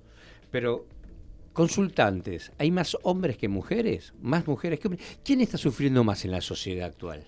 Pero 0.50 0.86
consultantes, 1.58 2.52
¿hay 2.60 2.70
más 2.70 2.96
hombres 3.02 3.36
que 3.36 3.48
mujeres? 3.48 4.14
¿Más 4.22 4.46
mujeres 4.46 4.80
que 4.80 4.90
hombres? 4.90 5.18
¿Quién 5.24 5.42
está 5.42 5.58
sufriendo 5.58 6.04
más 6.04 6.24
en 6.24 6.30
la 6.30 6.40
sociedad 6.40 6.86
actual? 6.86 7.26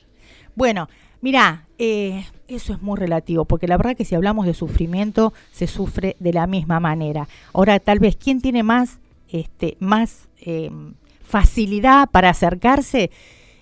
Bueno, 0.53 0.87
mira, 1.19 1.65
eh, 1.79 2.23
eso 2.47 2.73
es 2.73 2.81
muy 2.83 2.99
relativo, 2.99 3.45
porque 3.45 3.67
la 3.67 3.75
verdad 3.75 3.97
que 3.97 4.05
si 4.05 4.13
hablamos 4.13 4.45
de 4.45 4.53
sufrimiento, 4.53 5.33
se 5.51 5.65
sufre 5.65 6.15
de 6.19 6.31
la 6.31 6.45
misma 6.45 6.79
manera. 6.79 7.27
Ahora, 7.53 7.79
tal 7.79 7.97
vez, 7.97 8.17
¿quién 8.17 8.39
tiene 8.39 8.61
más, 8.61 8.99
este, 9.29 9.77
más 9.79 10.29
em, 10.37 10.93
facilidad 11.23 12.07
para 12.11 12.29
acercarse? 12.29 13.09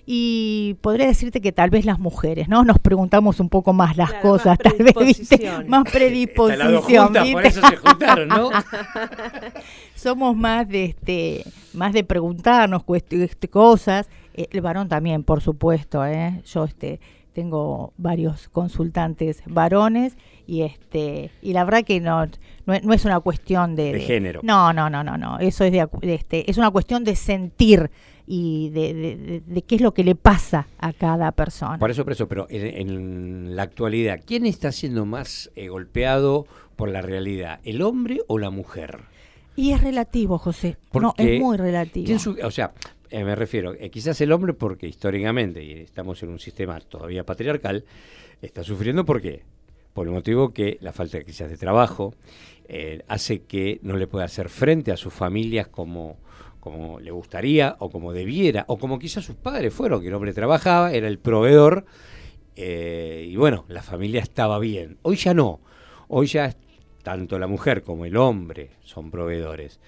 Y 0.10 0.78
podría 0.80 1.06
decirte 1.06 1.42
que 1.42 1.52
tal 1.52 1.70
vez 1.70 1.84
las 1.84 2.00
mujeres, 2.00 2.48
¿no? 2.48 2.64
Nos 2.64 2.80
preguntamos 2.80 3.42
un 3.42 3.50
poco 3.50 3.74
más 3.74 3.98
las 3.98 4.14
cosas, 4.14 4.58
tal 4.58 4.78
vez, 4.80 4.96
¿viste? 5.06 5.52
Más 5.68 5.84
predisposición, 5.92 7.12
Por 7.34 7.46
eso 7.46 7.60
se 7.68 7.76
juntaron, 7.76 8.30
¿no? 8.30 8.50
Somos 9.96 10.34
más 10.38 10.66
de 10.70 10.86
este, 10.86 11.44
más 11.74 11.92
de 11.92 12.06
preguntarnos 12.06 12.84
este, 12.88 13.50
cosas 13.50 14.08
eh, 14.34 14.48
el 14.50 14.62
varón 14.62 14.88
también, 14.88 15.24
por 15.24 15.42
supuesto, 15.42 16.06
¿eh? 16.06 16.42
Yo 16.46 16.64
este, 16.64 17.02
tengo 17.34 17.92
varios 17.98 18.48
consultantes 18.48 19.44
varones 19.46 20.16
y 20.48 20.62
este 20.62 21.32
y 21.42 21.52
la 21.52 21.66
verdad 21.66 21.84
que 21.84 22.00
no 22.00 22.26
no, 22.66 22.94
es 22.94 23.06
una 23.06 23.20
cuestión 23.20 23.76
de, 23.76 24.00
género. 24.00 24.40
No, 24.44 24.72
no, 24.74 24.90
no, 24.90 25.04
no, 25.04 25.18
no. 25.18 25.40
Eso 25.40 25.64
es 25.64 25.72
de, 25.72 25.88
este 26.02 26.50
es 26.50 26.58
una 26.58 26.72
cuestión 26.72 27.04
de 27.04 27.16
sentir 27.16 27.90
y 28.28 28.70
de, 28.72 29.42
de, 29.46 29.62
qué 29.62 29.76
es 29.76 29.82
lo 29.82 29.94
que 29.94 30.04
le 30.04 30.14
pasa 30.14 30.68
a 30.78 30.92
cada 30.92 31.32
persona. 31.32 31.80
Por 31.80 31.90
eso, 31.90 32.04
por 32.04 32.14
eso, 32.14 32.28
pero 32.28 32.46
en, 32.50 33.56
la 33.56 33.64
actualidad, 33.64 34.20
¿quién 34.26 34.46
está 34.46 34.72
siendo 34.72 35.06
más 35.06 35.50
eh, 35.56 35.70
golpeado 35.70 36.46
por 36.76 36.90
la 36.90 37.02
realidad, 37.02 37.62
el 37.64 37.82
hombre 37.82 38.20
o 38.28 38.38
la 38.38 38.50
mujer? 38.50 39.00
Y 39.56 39.72
es 39.72 39.82
relativo, 39.82 40.38
José. 40.38 40.78
no, 40.94 41.16
es 41.18 41.42
muy 41.42 41.58
relativo. 41.58 42.16
o 42.44 42.52
sea, 42.52 42.74
eh, 43.10 43.24
me 43.24 43.36
refiero, 43.36 43.74
eh, 43.74 43.90
quizás 43.90 44.20
el 44.22 44.32
hombre 44.32 44.54
porque 44.54 44.88
históricamente, 44.88 45.64
y 45.64 45.72
estamos 45.74 46.22
en 46.24 46.30
un 46.30 46.40
sistema 46.40 46.80
todavía 46.82 47.26
patriarcal, 47.26 47.86
está 48.42 48.64
sufriendo 48.64 49.06
¿por 49.06 49.22
qué? 49.22 49.44
Por 49.94 50.08
el 50.08 50.14
motivo 50.14 50.54
que 50.54 50.78
la 50.82 50.92
falta 50.92 51.24
quizás 51.24 51.50
de 51.50 51.58
trabajo 51.58 52.14
eh, 52.68 53.04
hace 53.08 53.44
que 53.44 53.80
no 53.82 53.96
le 53.96 54.08
pueda 54.08 54.26
hacer 54.26 54.50
frente 54.50 54.92
a 54.92 54.98
sus 54.98 55.14
familias 55.14 55.68
como, 55.68 56.18
como 56.60 57.00
le 57.00 57.12
gustaría 57.12 57.76
o 57.80 57.90
como 57.90 58.14
debiera, 58.14 58.66
o 58.68 58.78
como 58.78 59.00
quizás 59.00 59.24
sus 59.24 59.36
padres 59.36 59.74
fueron, 59.74 60.02
que 60.02 60.08
el 60.08 60.14
hombre 60.14 60.34
trabajaba, 60.34 60.92
era 60.92 61.08
el 61.08 61.20
proveedor, 61.20 61.86
y 62.56 63.36
bueno, 63.36 63.66
la 63.68 63.84
familia 63.84 64.22
estaba 64.22 64.60
bien. 64.60 64.98
Hoy 65.04 65.16
ya 65.16 65.34
no, 65.34 65.60
hoy 66.08 66.28
ya 66.28 66.56
tanto 67.04 67.40
la 67.40 67.48
mujer 67.48 67.84
como 67.84 68.06
el 68.06 68.18
hombre 68.18 68.72
son 68.84 69.12
proveedores. 69.12 69.80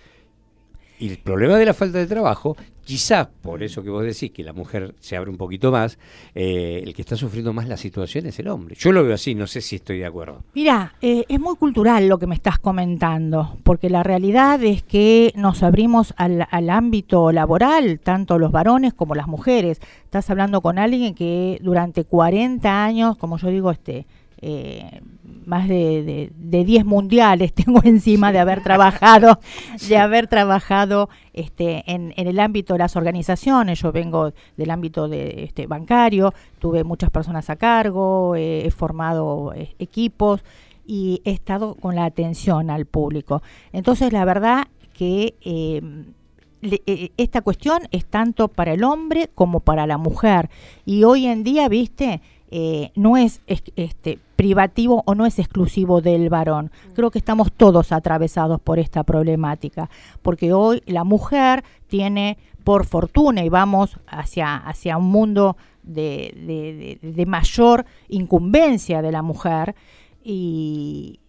Y 0.99 1.09
el 1.09 1.17
problema 1.17 1.57
de 1.57 1.65
la 1.65 1.73
falta 1.73 1.97
de 1.97 2.07
trabajo 2.07 2.55
quizás 2.89 3.27
por 3.43 3.61
eso 3.61 3.83
que 3.83 3.91
vos 3.91 4.03
decís 4.03 4.31
que 4.31 4.43
la 4.43 4.51
mujer 4.51 4.95
se 4.99 5.15
abre 5.15 5.29
un 5.29 5.37
poquito 5.37 5.71
más, 5.71 5.99
eh, 6.33 6.81
el 6.83 6.95
que 6.95 7.03
está 7.03 7.15
sufriendo 7.15 7.53
más 7.53 7.67
la 7.67 7.77
situación 7.77 8.25
es 8.25 8.39
el 8.39 8.47
hombre. 8.47 8.75
Yo 8.79 8.91
lo 8.91 9.03
veo 9.03 9.13
así, 9.13 9.35
no 9.35 9.45
sé 9.45 9.61
si 9.61 9.75
estoy 9.75 9.99
de 9.99 10.07
acuerdo. 10.07 10.41
Mira, 10.55 10.95
eh, 10.99 11.23
es 11.29 11.39
muy 11.39 11.55
cultural 11.55 12.07
lo 12.07 12.17
que 12.17 12.25
me 12.25 12.33
estás 12.33 12.57
comentando, 12.57 13.59
porque 13.61 13.91
la 13.91 14.01
realidad 14.01 14.63
es 14.63 14.81
que 14.81 15.31
nos 15.35 15.61
abrimos 15.61 16.15
al, 16.17 16.47
al 16.49 16.71
ámbito 16.71 17.31
laboral, 17.31 17.99
tanto 17.99 18.39
los 18.39 18.51
varones 18.51 18.95
como 18.95 19.13
las 19.13 19.27
mujeres. 19.27 19.79
Estás 20.05 20.27
hablando 20.31 20.61
con 20.61 20.79
alguien 20.79 21.13
que 21.13 21.59
durante 21.61 22.05
40 22.05 22.83
años, 22.83 23.17
como 23.17 23.37
yo 23.37 23.49
digo, 23.49 23.69
este 23.69 24.07
eh, 24.41 25.01
más 25.49 25.67
de, 25.67 26.31
de, 26.35 26.63
10 26.63 26.85
mundiales 26.85 27.53
tengo 27.65 27.81
encima 27.83 28.31
de 28.31 28.39
haber 28.39 28.61
trabajado, 28.61 29.39
de 29.87 29.97
haber 29.97 30.27
trabajado 30.27 31.09
este, 31.33 31.83
en, 31.91 32.13
el 32.15 32.39
ámbito 32.39 32.73
de 32.73 32.79
las 32.79 32.95
organizaciones. 32.95 33.81
Yo 33.81 33.91
vengo 33.91 34.31
del 34.55 34.69
ámbito 34.69 35.09
de, 35.09 35.43
este, 35.43 35.65
bancario, 35.65 36.33
tuve 36.59 36.83
muchas 36.83 37.09
personas 37.09 37.49
a 37.49 37.55
cargo, 37.55 38.35
he 38.35 38.69
formado 38.71 39.53
eh, 39.55 39.75
equipos 39.79 40.43
y 40.85 41.21
he 41.25 41.31
estado 41.31 41.75
con 41.75 41.95
la 41.95 42.05
atención 42.05 42.69
al 42.69 42.85
público. 42.85 43.41
Entonces, 43.73 44.13
la 44.13 44.25
verdad 44.25 44.67
que 44.93 45.35
em, 45.41 46.13
eh, 46.61 47.11
esta 47.17 47.41
cuestión 47.41 47.83
es 47.91 48.05
tanto 48.05 48.49
para 48.49 48.73
el 48.73 48.83
hombre 48.83 49.29
como 49.33 49.61
para 49.61 49.87
la 49.87 49.97
mujer. 49.97 50.49
Y 50.85 51.03
hoy 51.05 51.25
en 51.25 51.43
día, 51.43 51.69
viste, 51.69 52.21
eh, 52.51 52.91
no 52.95 53.15
es 53.15 53.41
este, 53.45 54.17
privativo 54.35 55.03
o 55.05 55.13
no 55.13 55.27
es 55.27 55.37
exclusivo 55.37 56.01
del 56.01 56.29
varón. 56.29 56.71
Creo 56.95 57.11
que 57.11 57.19
estamos 57.19 57.51
todos 57.51 57.91
atravesados 57.91 58.59
por 58.59 58.79
esta 58.79 59.03
problemática, 59.03 59.89
porque 60.23 60.51
hoy 60.51 60.81
la 60.87 61.03
mujer 61.03 61.63
tiene, 61.87 62.39
por 62.63 62.85
fortuna, 62.85 63.43
y 63.43 63.49
vamos 63.49 63.99
hacia, 64.07 64.57
hacia 64.57 64.97
un 64.97 65.05
mundo 65.05 65.57
de, 65.83 66.97
de, 67.01 67.25
mayor 67.27 67.85
incumbencia 68.07 69.03
de 69.03 69.11
la 69.11 69.21
mujer, 69.21 69.75
y 70.23 71.19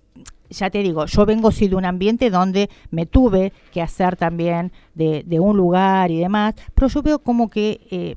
ya 0.48 0.70
te 0.70 0.82
digo, 0.82 1.04
yo 1.04 1.26
vengo 1.26 1.50
sí 1.50 1.68
de 1.68 1.76
un 1.76 1.84
ambiente 1.84 2.30
donde 2.30 2.70
me 2.90 3.04
tuve 3.04 3.52
que 3.72 3.82
hacer 3.82 4.16
también 4.16 4.72
de, 4.94 5.22
de 5.26 5.38
un 5.38 5.56
lugar 5.56 6.10
y 6.10 6.18
demás, 6.18 6.54
pero 6.74 6.88
yo 6.88 7.02
veo 7.02 7.18
como 7.18 7.50
que 7.50 7.86
eh, 7.90 8.16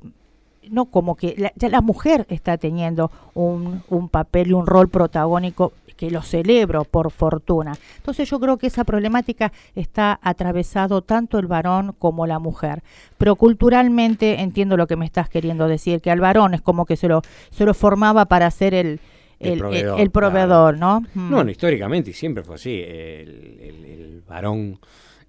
no 0.69 0.86
como 0.86 1.15
que 1.15 1.36
la, 1.38 1.52
ya 1.56 1.69
la 1.69 1.82
mujer 1.82 2.26
está 2.30 2.58
teniendo 2.58 3.12
un, 3.34 3.84
un 3.89 4.10
papel 4.10 4.49
y 4.49 4.54
un 4.54 4.65
rol 4.65 4.89
protagónico 4.89 5.73
que 5.95 6.12
lo 6.12 6.21
celebro 6.21 6.84
por 6.84 7.12
fortuna. 7.12 7.78
Entonces 7.97 8.30
yo 8.30 8.39
creo 8.39 8.58
que 8.58 8.67
esa 8.67 8.84
problemática 8.84 9.52
está 9.76 10.19
atravesado 10.21 11.02
tanto 11.02 11.39
el 11.39 11.47
varón 11.47 11.95
como 11.97 12.28
la 12.28 12.39
mujer. 12.39 12.84
Pero 13.17 13.36
culturalmente 13.36 14.41
entiendo 14.41 14.76
lo 14.76 14.88
que 14.88 14.95
me 14.95 15.06
estás 15.06 15.30
queriendo 15.30 15.67
decir, 15.67 16.02
que 16.02 16.12
al 16.12 16.19
varón 16.19 16.54
es 16.54 16.62
como 16.62 16.86
que 16.86 16.97
se 16.97 17.08
lo, 17.08 17.21
se 17.52 17.65
lo 17.65 17.73
formaba 17.73 18.26
para 18.26 18.49
ser 18.52 18.73
el, 18.73 18.99
el, 19.39 20.12
proveedor, 20.12 20.78
¿no? 20.78 21.02
Mm. 21.13 21.30
No, 21.32 21.49
históricamente 21.49 22.12
y 22.12 22.13
siempre 22.13 22.43
fue 22.43 22.56
así. 22.56 22.82
El, 22.82 23.60
el, 23.62 24.23
varón, 24.28 24.80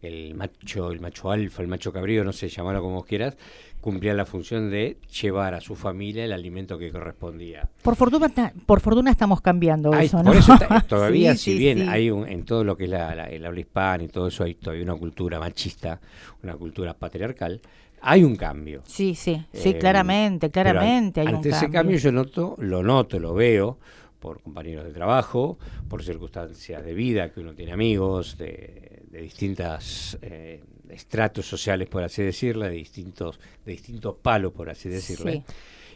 el 0.04 0.34
macho, 0.34 0.90
el 0.90 1.00
macho 1.00 1.30
alfa, 1.30 1.62
el 1.62 1.68
macho 1.68 1.92
cabrío, 1.92 2.24
no 2.24 2.32
sé, 2.32 2.48
llamarlo 2.48 2.82
como 2.82 3.04
quieras, 3.04 3.36
cumplía 3.80 4.14
la 4.14 4.24
función 4.24 4.70
de 4.70 4.96
llevar 5.20 5.52
a 5.52 5.60
su 5.60 5.74
familia 5.74 6.24
el 6.24 6.32
alimento 6.32 6.78
que 6.78 6.90
correspondía. 6.90 7.68
Por 7.82 7.96
fortuna, 7.96 8.32
por 8.64 8.80
fortuna 8.80 9.10
estamos 9.10 9.42
cambiando 9.42 9.92
eso, 9.92 10.22
¿no? 10.22 10.30
Por 10.30 10.36
eso 10.36 10.56
todavía, 10.88 11.36
si 11.36 11.58
bien 11.58 11.90
hay 11.90 12.10
un, 12.10 12.26
en 12.26 12.46
todo 12.46 12.64
lo 12.64 12.78
que 12.78 12.84
es 12.84 12.90
la, 12.90 13.26
el 13.26 13.44
habla 13.44 13.60
hispana 13.60 14.04
y 14.04 14.08
todo 14.08 14.28
eso, 14.28 14.44
hay 14.44 14.54
todavía 14.54 14.84
una 14.84 14.96
cultura 14.96 15.38
machista, 15.38 16.00
una 16.42 16.54
cultura 16.54 16.94
patriarcal, 16.94 17.60
hay 18.00 18.24
un 18.24 18.36
cambio. 18.36 18.82
Sí, 18.86 19.14
sí, 19.14 19.44
sí, 19.52 19.70
eh, 19.70 19.78
claramente, 19.78 20.50
claramente 20.50 21.20
hay 21.20 21.26
un 21.26 21.32
cambio. 21.34 21.54
ese 21.54 21.70
cambio 21.70 21.98
yo 21.98 22.10
noto, 22.10 22.56
lo 22.60 22.82
noto, 22.82 23.18
lo 23.18 23.34
veo 23.34 23.78
por 24.18 24.40
compañeros 24.40 24.86
de 24.86 24.92
trabajo, 24.92 25.58
por 25.90 26.02
circunstancias 26.02 26.82
de 26.82 26.94
vida, 26.94 27.30
que 27.30 27.40
uno 27.40 27.52
tiene 27.52 27.72
amigos 27.72 28.38
de, 28.38 28.93
de 29.14 29.22
distintas 29.22 30.18
eh, 30.22 30.60
estratos 30.88 31.46
sociales, 31.46 31.88
por 31.88 32.02
así 32.02 32.22
decirlo, 32.22 32.64
de 32.64 32.72
distintos, 32.72 33.38
de 33.64 33.72
distintos 33.72 34.16
palos, 34.16 34.52
por 34.52 34.68
así 34.68 34.88
decirlo. 34.88 35.44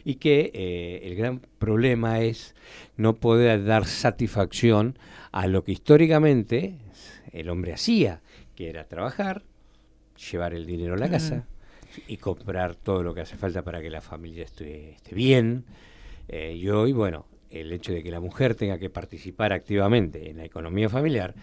Y 0.05 0.15
que 0.15 0.51
eh, 0.53 1.01
el 1.03 1.15
gran 1.15 1.41
problema 1.59 2.21
es 2.21 2.55
no 2.95 3.17
poder 3.17 3.65
dar 3.65 3.85
satisfacción 3.85 4.97
a 5.33 5.47
lo 5.47 5.65
que 5.65 5.73
históricamente 5.73 6.75
el 7.33 7.49
hombre 7.49 7.73
hacía, 7.73 8.21
que 8.55 8.69
era 8.69 8.85
trabajar, 8.85 9.43
llevar 10.31 10.53
el 10.53 10.65
dinero 10.65 10.93
a 10.93 10.97
la 10.97 11.09
casa 11.09 11.45
y 12.07 12.17
comprar 12.17 12.75
todo 12.75 13.03
lo 13.03 13.13
que 13.13 13.21
hace 13.21 13.35
falta 13.35 13.63
para 13.63 13.81
que 13.81 13.89
la 13.89 13.99
familia 13.99 14.45
esté, 14.45 14.91
esté 14.91 15.13
bien. 15.13 15.65
Eh, 16.29 16.53
y 16.55 16.69
hoy, 16.69 16.93
bueno, 16.93 17.25
el 17.49 17.73
hecho 17.73 17.91
de 17.91 18.01
que 18.01 18.11
la 18.11 18.21
mujer 18.21 18.55
tenga 18.55 18.77
que 18.77 18.89
participar 18.89 19.51
activamente 19.51 20.29
en 20.29 20.37
la 20.37 20.45
economía 20.45 20.87
familiar 20.87 21.35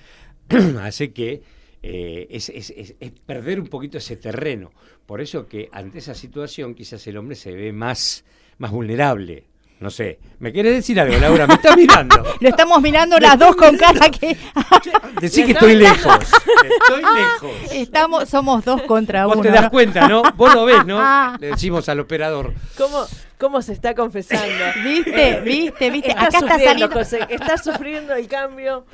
hace 0.81 1.13
que 1.13 1.43
eh, 1.89 2.27
es, 2.31 2.49
es, 2.49 2.71
es, 2.71 2.95
perder 3.25 3.61
un 3.61 3.69
poquito 3.69 3.99
ese 3.99 4.17
terreno. 4.17 4.73
Por 5.07 5.21
eso 5.21 5.47
que 5.47 5.69
ante 5.71 5.99
esa 5.99 6.15
situación 6.15 6.75
quizás 6.75 7.07
el 7.07 7.17
hombre 7.17 7.37
se 7.37 7.53
ve 7.53 7.73
más, 7.73 8.25
más 8.59 8.73
vulnerable. 8.73 9.45
No 9.79 9.91
sé, 9.91 10.19
¿me 10.41 10.53
quieres 10.53 10.75
decir 10.75 10.99
algo, 10.99 11.17
Laura? 11.19 11.47
¿Me 11.47 11.55
estás 11.55 11.77
mirando? 11.77 12.17
Lo 12.41 12.49
estamos 12.49 12.83
mirando 12.83 13.19
las 13.21 13.39
dos 13.39 13.55
con 13.55 13.77
cara 13.77 14.11
que... 14.11 14.37
Decí 15.21 15.45
que 15.45 15.53
estoy 15.53 15.77
lejos. 15.77 16.19
Estoy 16.25 17.03
lejos. 17.03 17.73
Estamos, 17.73 18.29
somos 18.29 18.65
dos 18.65 18.83
contra 18.83 19.27
uno. 19.27 19.37
Vos 19.37 19.43
te 19.45 19.53
das 19.53 19.71
cuenta, 19.71 20.09
¿no? 20.09 20.23
Vos 20.35 20.55
lo 20.55 20.65
ves, 20.65 20.85
¿no? 20.87 21.37
Le 21.41 21.49
decimos 21.49 21.89
al 21.89 22.01
operador. 22.01 22.55
¿Cómo, 22.77 23.05
cómo 23.39 23.63
se 23.63 23.73
está 23.73 23.95
confesando? 23.95 24.65
¿Viste? 24.85 25.41
¿Viste? 25.41 25.91
¿Viste? 25.91 26.11
Está 26.11 26.27
Acá 26.27 26.39
está 26.39 26.59
saliendo. 26.59 27.01
está 27.01 27.59
sufriendo 27.59 28.15
el 28.15 28.29
cambio. 28.29 28.85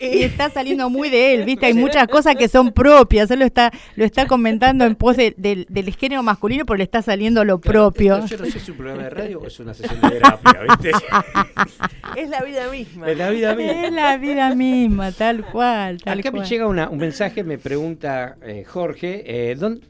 Y 0.00 0.24
está 0.24 0.50
saliendo 0.50 0.90
muy 0.90 1.10
de 1.10 1.34
él, 1.34 1.44
¿viste? 1.44 1.66
Hay 1.66 1.74
muchas 1.74 2.08
cosas 2.08 2.34
que 2.34 2.48
son 2.48 2.72
propias. 2.72 3.30
Él 3.30 3.38
lo 3.38 3.44
está, 3.44 3.70
lo 3.94 4.04
está 4.04 4.26
comentando 4.26 4.84
en 4.84 4.96
pos 4.96 5.16
del 5.16 5.96
género 5.98 6.22
masculino, 6.22 6.66
pero 6.66 6.76
le 6.76 6.84
está 6.84 7.02
saliendo 7.02 7.44
lo 7.44 7.60
propio. 7.60 8.26
yo 8.26 8.38
no 8.38 8.44
sé 8.44 8.50
si 8.50 8.58
es 8.58 8.68
un 8.68 8.76
programa 8.76 9.04
de 9.04 9.10
radio 9.10 9.40
o 9.40 9.46
es 9.46 9.60
una 9.60 9.74
sesión 9.74 10.00
de 10.00 10.10
terapia, 10.10 10.60
¿viste? 10.68 10.90
es 12.16 12.28
la 12.28 12.42
vida 12.42 12.68
misma. 12.68 13.10
Es 13.10 13.18
la 13.18 13.30
vida 13.30 13.54
misma. 13.54 13.86
Es 13.86 13.92
la 13.92 14.16
vida 14.16 14.54
misma, 14.54 15.12
tal 15.12 15.44
cual. 15.44 16.02
Tal 16.02 16.18
Acá 16.18 16.30
me 16.32 16.44
llega 16.44 16.66
un 16.66 16.98
mensaje, 16.98 17.44
me 17.44 17.58
pregunta 17.58 18.36
eh, 18.42 18.64
Jorge, 18.64 19.22
eh, 19.24 19.54
¿dónde, 19.54 19.86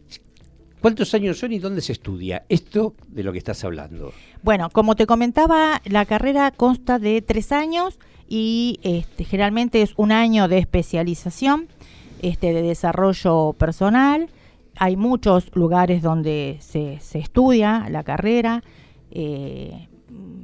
¿Cuántos 0.82 1.14
años 1.14 1.38
son 1.38 1.52
y 1.52 1.60
dónde 1.60 1.80
se 1.80 1.92
estudia 1.92 2.44
esto 2.48 2.94
de 3.06 3.22
lo 3.22 3.30
que 3.30 3.38
estás 3.38 3.62
hablando? 3.62 4.12
Bueno, 4.42 4.68
como 4.68 4.96
te 4.96 5.06
comentaba, 5.06 5.80
la 5.84 6.04
carrera 6.06 6.50
consta 6.50 6.98
de 6.98 7.22
tres 7.22 7.52
años 7.52 8.00
y 8.28 8.80
este, 8.82 9.22
generalmente 9.22 9.80
es 9.80 9.92
un 9.96 10.10
año 10.10 10.48
de 10.48 10.58
especialización, 10.58 11.68
este, 12.20 12.52
de 12.52 12.62
desarrollo 12.62 13.52
personal. 13.52 14.28
Hay 14.76 14.96
muchos 14.96 15.54
lugares 15.54 16.02
donde 16.02 16.58
se, 16.58 16.98
estudia 17.14 17.86
la 17.88 18.02
carrera. 18.02 18.64
Eh, 19.12 19.86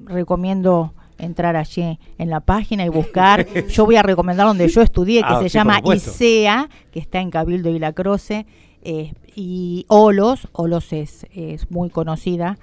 recomiendo 0.04 0.94
entrar 1.18 1.56
allí 1.56 1.98
en 2.16 2.30
la 2.30 2.38
página 2.38 2.84
y 2.86 2.88
buscar. 2.88 3.44
yo 3.68 3.86
voy 3.86 3.96
a 3.96 4.04
recomendar 4.04 4.46
donde 4.46 4.68
yo 4.68 4.82
estudié, 4.82 5.22
que 5.22 5.34
ah, 5.34 5.40
se 5.42 5.48
llama 5.48 5.80
ICEA, 5.84 6.68
que 6.92 7.00
está 7.00 7.18
en 7.18 7.30
Cabildo 7.30 7.70
y 7.70 7.80
La 7.80 7.92
Croce. 7.92 8.46
Eh, 8.82 9.12
y 9.34 9.84
Olos, 9.88 10.48
Olos 10.52 10.92
es, 10.92 11.26
es 11.32 11.70
muy 11.70 11.90
conocida 11.90 12.58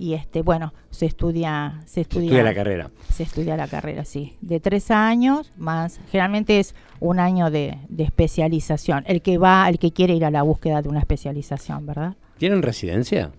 y 0.00 0.14
este 0.14 0.40
bueno 0.40 0.72
se 0.88 1.04
estudia 1.04 1.82
se 1.84 2.00
estudia, 2.00 2.42
la 2.42 2.54
carrera. 2.54 2.90
se 3.12 3.22
estudia 3.22 3.54
la 3.58 3.68
carrera 3.68 4.06
sí. 4.06 4.34
De 4.40 4.58
tres 4.58 4.90
años 4.90 5.52
más 5.58 6.00
generalmente 6.10 6.58
es 6.58 6.74
un 7.00 7.20
año 7.20 7.50
de, 7.50 7.76
especialización. 7.98 9.04
El 9.06 9.20
que 9.20 9.36
va 9.36 9.68
el 9.68 9.78
que 9.78 9.92
quiere 9.92 10.14
ir 10.14 10.24
a 10.24 10.30
la 10.30 10.42
búsqueda 10.42 10.80
de 10.80 10.88
una 10.88 11.00
especialización 11.00 11.84
verdad 11.84 12.16
tienen 12.38 12.62
residencia 12.62 13.32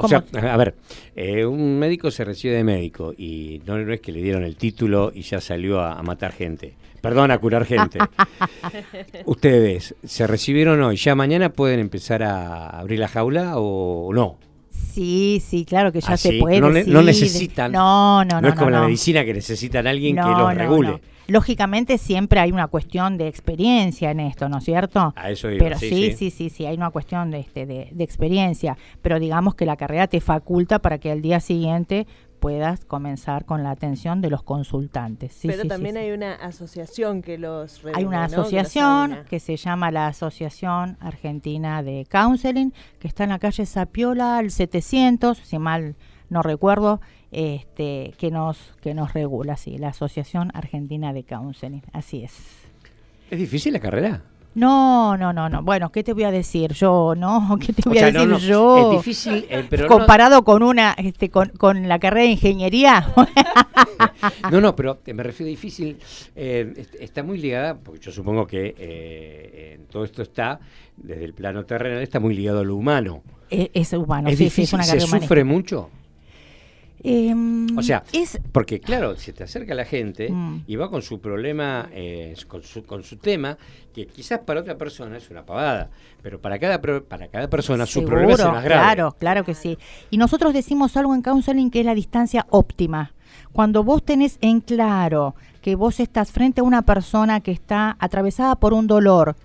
o 0.00 0.08
sea, 0.08 0.24
a 0.50 0.56
ver, 0.56 0.74
eh, 1.14 1.44
un 1.44 1.78
médico 1.78 2.10
se 2.10 2.24
recibe 2.24 2.54
de 2.54 2.64
médico 2.64 3.12
y 3.16 3.60
no, 3.66 3.78
es 3.78 4.00
que 4.00 4.12
le 4.12 4.22
dieron 4.22 4.44
el 4.44 4.56
título 4.56 5.12
y 5.14 5.22
ya 5.22 5.40
salió 5.40 5.80
a 5.80 6.02
matar 6.02 6.32
gente. 6.32 6.74
Perdón, 7.00 7.30
a 7.30 7.38
curar 7.38 7.64
gente. 7.64 7.98
Ustedes, 9.24 9.94
¿se 10.04 10.26
recibieron 10.26 10.82
hoy? 10.82 10.96
¿Ya 10.96 11.14
mañana 11.14 11.50
pueden 11.50 11.80
empezar 11.80 12.22
a 12.22 12.68
abrir 12.70 12.98
la 12.98 13.08
jaula 13.08 13.54
o 13.56 14.12
no? 14.12 14.38
Sí, 14.70 15.42
sí, 15.44 15.64
claro 15.64 15.92
que 15.92 16.00
ya 16.00 16.12
ah, 16.12 16.16
se 16.16 16.38
puede. 16.38 16.60
No, 16.60 16.70
no, 16.70 17.02
necesitan. 17.02 17.70
No, 17.72 18.24
no, 18.24 18.36
no. 18.36 18.40
No 18.42 18.48
es 18.48 18.54
como 18.54 18.70
la 18.70 18.82
medicina 18.82 19.24
que 19.24 19.34
necesitan 19.34 19.86
a 19.86 19.90
alguien 19.90 20.16
que 20.16 20.22
los 20.22 20.54
regule. 20.54 21.00
Lógicamente 21.28 21.98
siempre 21.98 22.40
hay 22.40 22.50
una 22.50 22.66
cuestión 22.66 23.18
de 23.18 23.28
experiencia 23.28 24.10
en 24.10 24.20
esto, 24.20 24.48
¿no 24.48 24.58
es 24.58 24.64
cierto? 24.64 25.12
A 25.14 25.30
eso 25.30 25.48
digo, 25.48 25.62
Pero 25.62 25.78
sí 25.78 26.12
sí, 26.16 26.30
sí, 26.30 26.50
sí, 26.50 26.66
hay 26.66 26.76
una 26.76 26.90
cuestión 26.90 27.30
de, 27.30 27.40
este, 27.40 27.66
de, 27.66 27.90
de 27.92 28.04
experiencia. 28.04 28.76
Pero 29.02 29.20
digamos 29.20 29.54
que 29.54 29.66
la 29.66 29.76
carrera 29.76 30.08
te 30.08 30.20
faculta 30.20 30.80
para 30.80 30.98
que 30.98 31.10
al 31.10 31.22
día 31.22 31.40
siguiente 31.40 32.06
puedas 32.38 32.84
comenzar 32.84 33.44
con 33.44 33.62
la 33.62 33.70
atención 33.70 34.20
de 34.20 34.30
los 34.30 34.42
consultantes. 34.42 35.32
Sí, 35.34 35.48
Pero 35.48 35.62
sí, 35.62 35.68
también 35.68 35.94
sí, 35.96 36.00
sí. 36.00 36.06
hay 36.06 36.12
una 36.12 36.34
asociación 36.34 37.22
que 37.22 37.38
los 37.38 37.84
Hay 37.94 38.04
una 38.04 38.22
¿no? 38.22 38.28
Que 38.28 38.36
los 38.36 38.46
asociación 38.46 39.18
que 39.28 39.40
se 39.40 39.56
llama 39.56 39.90
la 39.90 40.06
Asociación 40.06 40.96
Argentina 41.00 41.82
de 41.82 42.06
Counseling, 42.08 42.72
que 42.98 43.08
está 43.08 43.24
en 43.24 43.30
la 43.30 43.38
calle 43.38 43.66
Sapiola, 43.66 44.38
al 44.38 44.50
700, 44.50 45.38
si 45.38 45.58
mal 45.58 45.96
no 46.30 46.42
recuerdo, 46.42 47.00
este, 47.32 48.14
que 48.18 48.30
nos 48.30 48.58
que 48.80 48.94
nos 48.94 49.12
regula, 49.12 49.56
sí, 49.56 49.78
la 49.78 49.88
Asociación 49.88 50.50
Argentina 50.54 51.12
de 51.12 51.24
Counseling, 51.24 51.82
así 51.92 52.22
es. 52.24 52.34
¿Es 53.30 53.38
difícil 53.38 53.72
la 53.74 53.80
carrera? 53.80 54.22
No, 54.54 55.16
no, 55.18 55.32
no, 55.32 55.48
no. 55.48 55.62
Bueno, 55.62 55.92
¿qué 55.92 56.02
te 56.02 56.14
voy 56.14 56.24
a 56.24 56.30
decir 56.32 56.72
yo? 56.72 57.14
No, 57.16 57.58
¿qué 57.64 57.72
te 57.72 57.82
O 57.86 57.90
voy 57.90 57.98
sea, 57.98 58.08
a 58.08 58.10
no, 58.12 58.20
decir 58.26 58.32
no, 58.32 58.38
yo? 58.38 58.92
Es 58.92 58.98
difícil, 58.98 59.46
eh, 59.50 59.64
pero 59.68 59.84
no- 59.84 59.88
Comparado 59.88 60.42
con 60.42 60.62
una, 60.62 60.94
este, 60.98 61.28
con, 61.30 61.50
con 61.50 61.86
la 61.86 61.98
carrera 61.98 62.22
de 62.24 62.30
ingeniería. 62.32 63.06
No, 64.50 64.60
no, 64.60 64.74
pero 64.74 64.98
me 65.12 65.22
refiero 65.22 65.48
a 65.48 65.50
difícil. 65.50 65.96
eh, 66.34 66.72
est- 66.76 66.94
está 67.00 67.22
muy 67.22 67.38
ligada, 67.38 67.76
porque 67.76 68.00
yo 68.00 68.10
supongo 68.12 68.46
que 68.46 68.74
eh, 68.78 69.74
en 69.76 69.86
todo 69.86 70.04
esto 70.04 70.22
está, 70.22 70.60
desde 70.96 71.24
el 71.24 71.34
plano 71.34 71.64
terrenal, 71.64 72.02
está 72.02 72.18
muy 72.20 72.34
ligado 72.34 72.60
a 72.60 72.64
lo 72.64 72.76
humano. 72.76 73.22
es, 73.50 73.68
es 73.74 73.92
humano, 73.92 74.28
es 74.28 74.38
sí, 74.38 74.44
sí, 74.50 74.62
difícil, 74.62 74.64
es 74.64 74.72
una 74.72 74.82
se 74.84 74.88
carrera 74.90 75.04
humanista. 75.06 75.26
sufre 75.28 75.44
mucho. 75.44 75.90
Em, 77.02 77.78
O 77.78 77.82
sea, 77.82 78.02
es, 78.12 78.40
Porque, 78.52 78.80
claro, 78.80 79.16
se 79.16 79.32
te 79.32 79.44
acerca 79.44 79.74
la 79.74 79.84
gente 79.84 80.30
Mm. 80.30 80.62
y 80.66 80.76
va 80.76 80.90
con 80.90 81.02
su 81.02 81.20
problema, 81.20 81.88
eh, 81.92 82.34
con, 82.48 82.62
su, 82.62 82.84
con 82.84 83.02
su 83.04 83.16
tema, 83.16 83.56
que 83.94 84.06
quizás 84.06 84.40
para 84.40 84.60
otra 84.60 84.76
persona 84.76 85.16
es 85.16 85.30
una 85.30 85.44
pavada, 85.46 85.90
pero 86.22 86.40
para 86.40 86.58
cada, 86.58 86.80
para 86.80 87.28
cada 87.28 87.48
persona 87.48 87.86
su 87.86 88.04
problema 88.04 88.32
es 88.32 88.44
más 88.44 88.64
grave. 88.64 88.82
Claro, 88.82 89.16
claro 89.18 89.44
que 89.44 89.54
sí. 89.54 89.78
Y 90.10 90.16
nosotros 90.18 90.52
decimos 90.52 90.96
algo 90.96 91.14
en 91.14 91.22
counseling 91.22 91.70
que 91.70 91.80
es 91.80 91.86
la 91.86 91.94
distancia 91.94 92.46
óptima. 92.50 93.12
Cuando 93.52 93.84
vos 93.84 94.02
tenés 94.04 94.38
en 94.40 94.60
claro 94.60 95.34
que 95.62 95.74
vos 95.74 96.00
estás 96.00 96.32
frente 96.32 96.60
a 96.60 96.64
una 96.64 96.82
persona 96.82 97.40
que 97.40 97.50
está 97.50 97.96
atravesada 97.98 98.56
por 98.56 98.72
un 98.72 98.86
dolor 98.86 99.36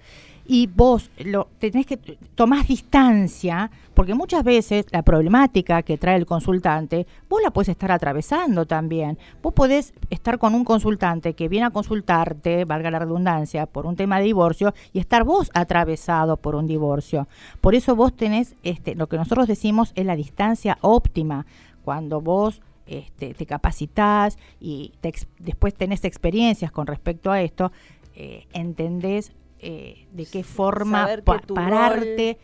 y 0.45 0.67
vos 0.67 1.09
lo 1.17 1.47
tenés 1.59 1.85
que 1.85 1.97
tomás 2.35 2.67
distancia, 2.67 3.71
porque 3.93 4.13
muchas 4.13 4.43
veces 4.43 4.85
la 4.91 5.01
problemática 5.01 5.83
que 5.83 5.97
trae 5.97 6.17
el 6.17 6.25
consultante, 6.25 7.07
vos 7.29 7.41
la 7.41 7.51
puedes 7.51 7.69
estar 7.69 7.91
atravesando 7.91 8.65
también. 8.65 9.17
Vos 9.41 9.53
podés 9.53 9.93
estar 10.09 10.39
con 10.39 10.53
un 10.53 10.65
consultante 10.65 11.33
que 11.33 11.47
viene 11.47 11.67
a 11.67 11.71
consultarte, 11.71 12.65
valga 12.65 12.91
la 12.91 12.99
redundancia, 12.99 13.65
por 13.65 13.85
un 13.85 13.95
tema 13.95 14.19
de 14.19 14.25
divorcio 14.25 14.73
y 14.91 14.99
estar 14.99 15.23
vos 15.23 15.49
atravesado 15.53 16.37
por 16.37 16.55
un 16.55 16.67
divorcio. 16.67 17.27
Por 17.61 17.75
eso 17.75 17.95
vos 17.95 18.13
tenés, 18.13 18.55
este, 18.63 18.95
lo 18.95 19.07
que 19.07 19.17
nosotros 19.17 19.47
decimos 19.47 19.91
es 19.95 20.05
la 20.05 20.15
distancia 20.15 20.77
óptima. 20.81 21.45
Cuando 21.85 22.21
vos 22.21 22.61
este, 22.85 23.33
te 23.33 23.45
capacitás 23.45 24.37
y 24.59 24.91
te 24.99 25.13
después 25.39 25.73
tenés 25.73 26.03
experiencias 26.03 26.71
con 26.71 26.87
respecto 26.87 27.31
a 27.31 27.41
esto, 27.41 27.71
eh, 28.15 28.45
entendés 28.53 29.31
eh, 29.63 30.05
de 30.11 30.25
qué 30.25 30.43
forma 30.43 31.07
pa- 31.23 31.39
tu 31.39 31.53
pararte. 31.53 32.37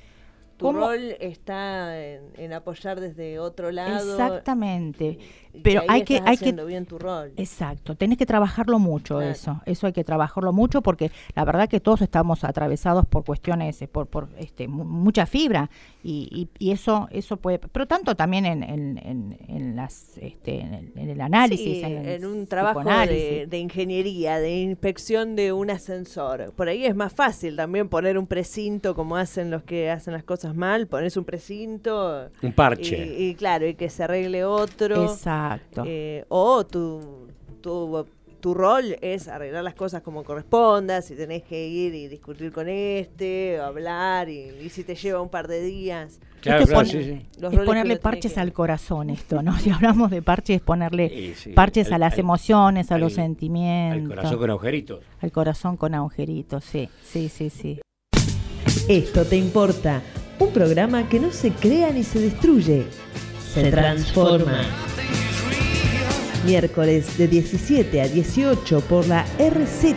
Tu 0.57 0.65
¿Cómo? 0.65 0.79
rol 0.79 1.15
está 1.21 1.97
en, 2.05 2.21
en 2.35 2.51
apoyar 2.51 2.99
desde 2.99 3.39
otro 3.39 3.71
lado. 3.71 4.11
Exactamente. 4.11 5.17
Pero 5.63 5.81
ahí 5.81 5.87
hay 5.89 6.03
que, 6.03 6.15
estás 6.15 6.29
hay 6.29 6.37
que 6.37 6.43
haciendo 6.45 6.65
bien 6.65 6.85
tu 6.85 6.99
rol. 6.99 7.33
Exacto, 7.37 7.95
tenés 7.95 8.17
que 8.17 8.25
trabajarlo 8.25 8.79
mucho 8.79 9.17
Claro. 9.17 9.31
eso, 9.31 9.61
eso 9.65 9.87
hay 9.87 9.93
que 9.93 10.03
trabajarlo 10.03 10.53
mucho 10.53 10.81
porque 10.81 11.11
la 11.35 11.43
verdad 11.43 11.67
que 11.67 11.79
todos 11.79 12.01
estamos 12.01 12.43
atravesados 12.43 13.05
por 13.07 13.25
cuestiones, 13.25 13.81
eh, 13.81 13.87
por, 13.87 14.07
por 14.07 14.29
este, 14.37 14.67
mu- 14.67 14.85
mucha 14.85 15.25
fibra 15.25 15.69
y, 16.03 16.47
y- 16.59 16.65
y 16.67 16.71
eso, 16.71 17.07
eso 17.11 17.37
puede, 17.37 17.59
pero 17.59 17.87
tanto 17.87 18.15
también 18.15 18.45
en, 18.45 18.63
en, 18.63 18.97
en- 18.99 19.37
en 19.47 19.75
las, 19.75 20.17
este, 20.19 20.61
en, 20.61 20.73
el, 20.73 20.91
en 20.95 21.09
el 21.09 21.21
análisis, 21.21 21.65
Sí, 21.79 21.81
en, 21.83 21.97
el 21.97 22.07
en 22.07 22.25
un 22.25 22.47
trabajo 22.47 22.81
de 22.83 23.57
ingeniería, 23.59 24.39
de 24.39 24.61
inspección 24.61 25.35
de 25.35 25.51
un 25.51 25.69
ascensor. 25.71 26.53
Por 26.55 26.69
ahí 26.69 26.85
es 26.85 26.95
más 26.95 27.11
fácil 27.13 27.55
también 27.55 27.89
poner 27.89 28.17
un 28.17 28.27
precinto 28.27 28.93
como 28.95 29.15
hacen 29.17 29.49
los 29.51 29.63
que 29.63 29.89
hacen 29.89 30.13
las 30.13 30.23
cosas 30.23 30.55
mal, 30.55 30.87
pones 30.87 31.17
un 31.17 31.25
precinto 31.25 32.29
Un 32.41 32.53
parche. 32.53 33.15
y, 33.17 33.29
y 33.29 33.35
claro, 33.35 33.67
y 33.67 33.73
que 33.75 33.89
se 33.89 34.03
arregle 34.03 34.45
otro. 34.45 35.03
Exacto. 35.03 35.38
Eh, 35.85 36.25
o 36.29 36.65
tu, 36.65 37.27
tu, 37.61 38.05
tu 38.39 38.53
rol 38.53 38.95
es 39.01 39.27
arreglar 39.27 39.63
las 39.63 39.73
cosas 39.75 40.01
como 40.01 40.23
corresponda, 40.23 41.01
si 41.01 41.15
tenés 41.15 41.43
que 41.43 41.67
ir 41.67 41.93
y 41.95 42.07
discutir 42.07 42.51
con 42.51 42.69
este, 42.69 43.59
o 43.59 43.63
hablar, 43.65 44.29
y, 44.29 44.51
y 44.63 44.69
si 44.69 44.83
te 44.83 44.95
lleva 44.95 45.21
un 45.21 45.29
par 45.29 45.47
de 45.47 45.61
días. 45.61 46.19
Claro, 46.41 46.61
es 46.63 46.67
claro, 46.69 46.83
pon- 46.85 46.91
sí, 46.91 47.03
sí. 47.03 47.25
Los 47.41 47.51
es 47.51 47.57
roles 47.57 47.59
que 47.59 47.65
ponerle 47.65 47.95
parches 47.97 48.33
que- 48.35 48.39
al 48.39 48.53
corazón 48.53 49.09
esto, 49.09 49.41
¿no? 49.41 49.57
Si 49.59 49.69
hablamos 49.71 50.09
de 50.09 50.21
parches 50.21 50.57
es 50.57 50.61
ponerle 50.61 51.09
Sí, 51.09 51.33
sí, 51.35 51.49
parches 51.51 51.87
al- 51.87 51.95
a 51.95 51.97
las 51.99 52.13
al- 52.13 52.19
emociones, 52.19 52.91
a 52.93 52.97
los 52.97 53.13
sentimientos, 53.13 54.03
Al 54.03 54.15
corazón 54.15 54.37
con 54.39 54.49
agujeritos. 54.51 55.03
al 55.21 55.31
corazón 55.33 55.75
con 55.77 55.93
agujeritos, 55.95 56.63
sí, 56.63 56.87
sí, 57.03 57.27
sí, 57.27 57.49
sí. 57.49 57.81
Esto 58.87 59.25
te 59.25 59.35
importa. 59.35 60.01
Un 60.39 60.51
programa 60.53 61.09
que 61.09 61.19
no 61.19 61.31
se 61.31 61.51
crea 61.51 61.91
ni 61.91 62.03
se 62.03 62.21
destruye. 62.21 62.85
Se 63.53 63.69
transforma. 63.69 64.61
Miércoles 66.45 67.17
de 67.17 67.27
17 67.27 68.01
a 68.01 68.07
18 68.07 68.81
por 68.81 69.07
la 69.07 69.25
RZ. 69.37 69.95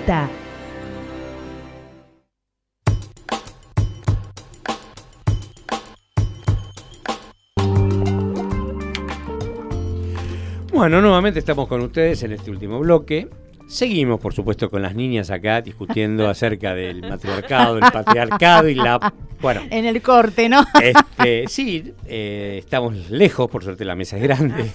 Bueno, 10.73 11.01
nuevamente 11.01 11.39
estamos 11.39 11.69
con 11.69 11.81
ustedes 11.83 12.25
en 12.25 12.33
este 12.33 12.51
último 12.51 12.81
bloque. 12.81 13.29
Seguimos, 13.73 14.21
por 14.21 14.35
supuesto, 14.35 14.69
con 14.69 14.83
las 14.83 14.95
niñas 14.95 15.31
acá 15.31 15.63
discutiendo 15.63 16.29
acerca 16.29 16.75
del 16.75 17.01
matriarcado, 17.01 17.79
el 17.79 17.91
patriarcado 17.91 18.69
y 18.69 18.75
la... 18.75 19.15
Bueno, 19.41 19.63
En 19.71 19.87
el 19.87 20.03
corte, 20.03 20.47
¿no? 20.51 20.63
este, 20.83 21.49
sí, 21.49 21.95
eh, 22.07 22.57
estamos 22.59 23.09
lejos, 23.09 23.51
por 23.51 23.65
suerte 23.65 23.87
la 23.87 23.95
mesa 23.95 24.19
es 24.19 24.25
grande, 24.25 24.67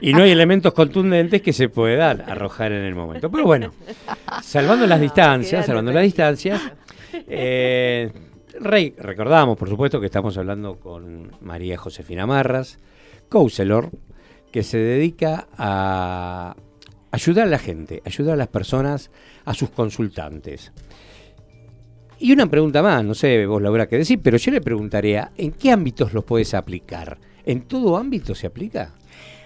y 0.00 0.12
no 0.12 0.24
hay 0.24 0.32
elementos 0.32 0.74
contundentes 0.74 1.42
que 1.42 1.52
se 1.52 1.68
puedan 1.68 2.22
arrojar 2.22 2.72
en 2.72 2.82
el 2.82 2.96
momento. 2.96 3.30
Pero 3.30 3.44
bueno, 3.44 3.70
salvando 4.42 4.84
las 4.88 5.00
distancias, 5.00 5.64
salvando 5.64 5.92
las 5.92 6.02
distancias, 6.02 6.60
eh, 7.12 8.10
Rey, 8.58 8.96
recordamos, 8.98 9.56
por 9.56 9.68
supuesto, 9.68 10.00
que 10.00 10.06
estamos 10.06 10.36
hablando 10.36 10.80
con 10.80 11.30
María 11.40 11.78
Josefina 11.78 12.26
Marras, 12.26 12.80
counselor, 13.28 13.90
que 14.50 14.64
se 14.64 14.78
dedica 14.78 15.46
a 15.56 16.56
ayudar 17.14 17.46
a 17.46 17.50
la 17.50 17.58
gente, 17.58 18.02
ayudar 18.04 18.34
a 18.34 18.38
las 18.38 18.48
personas, 18.48 19.08
a 19.44 19.54
sus 19.54 19.70
consultantes. 19.70 20.72
Y 22.18 22.32
una 22.32 22.46
pregunta 22.46 22.82
más, 22.82 23.04
no 23.04 23.14
sé, 23.14 23.46
vos 23.46 23.62
lo 23.62 23.68
habrá 23.68 23.86
que 23.86 23.98
decir, 23.98 24.18
pero 24.20 24.36
yo 24.36 24.50
le 24.50 24.60
preguntaría, 24.60 25.30
¿en 25.36 25.52
qué 25.52 25.70
ámbitos 25.70 26.12
los 26.12 26.24
puedes 26.24 26.54
aplicar? 26.54 27.18
¿En 27.46 27.62
todo 27.62 27.96
ámbito 27.96 28.34
se 28.34 28.48
aplica? 28.48 28.90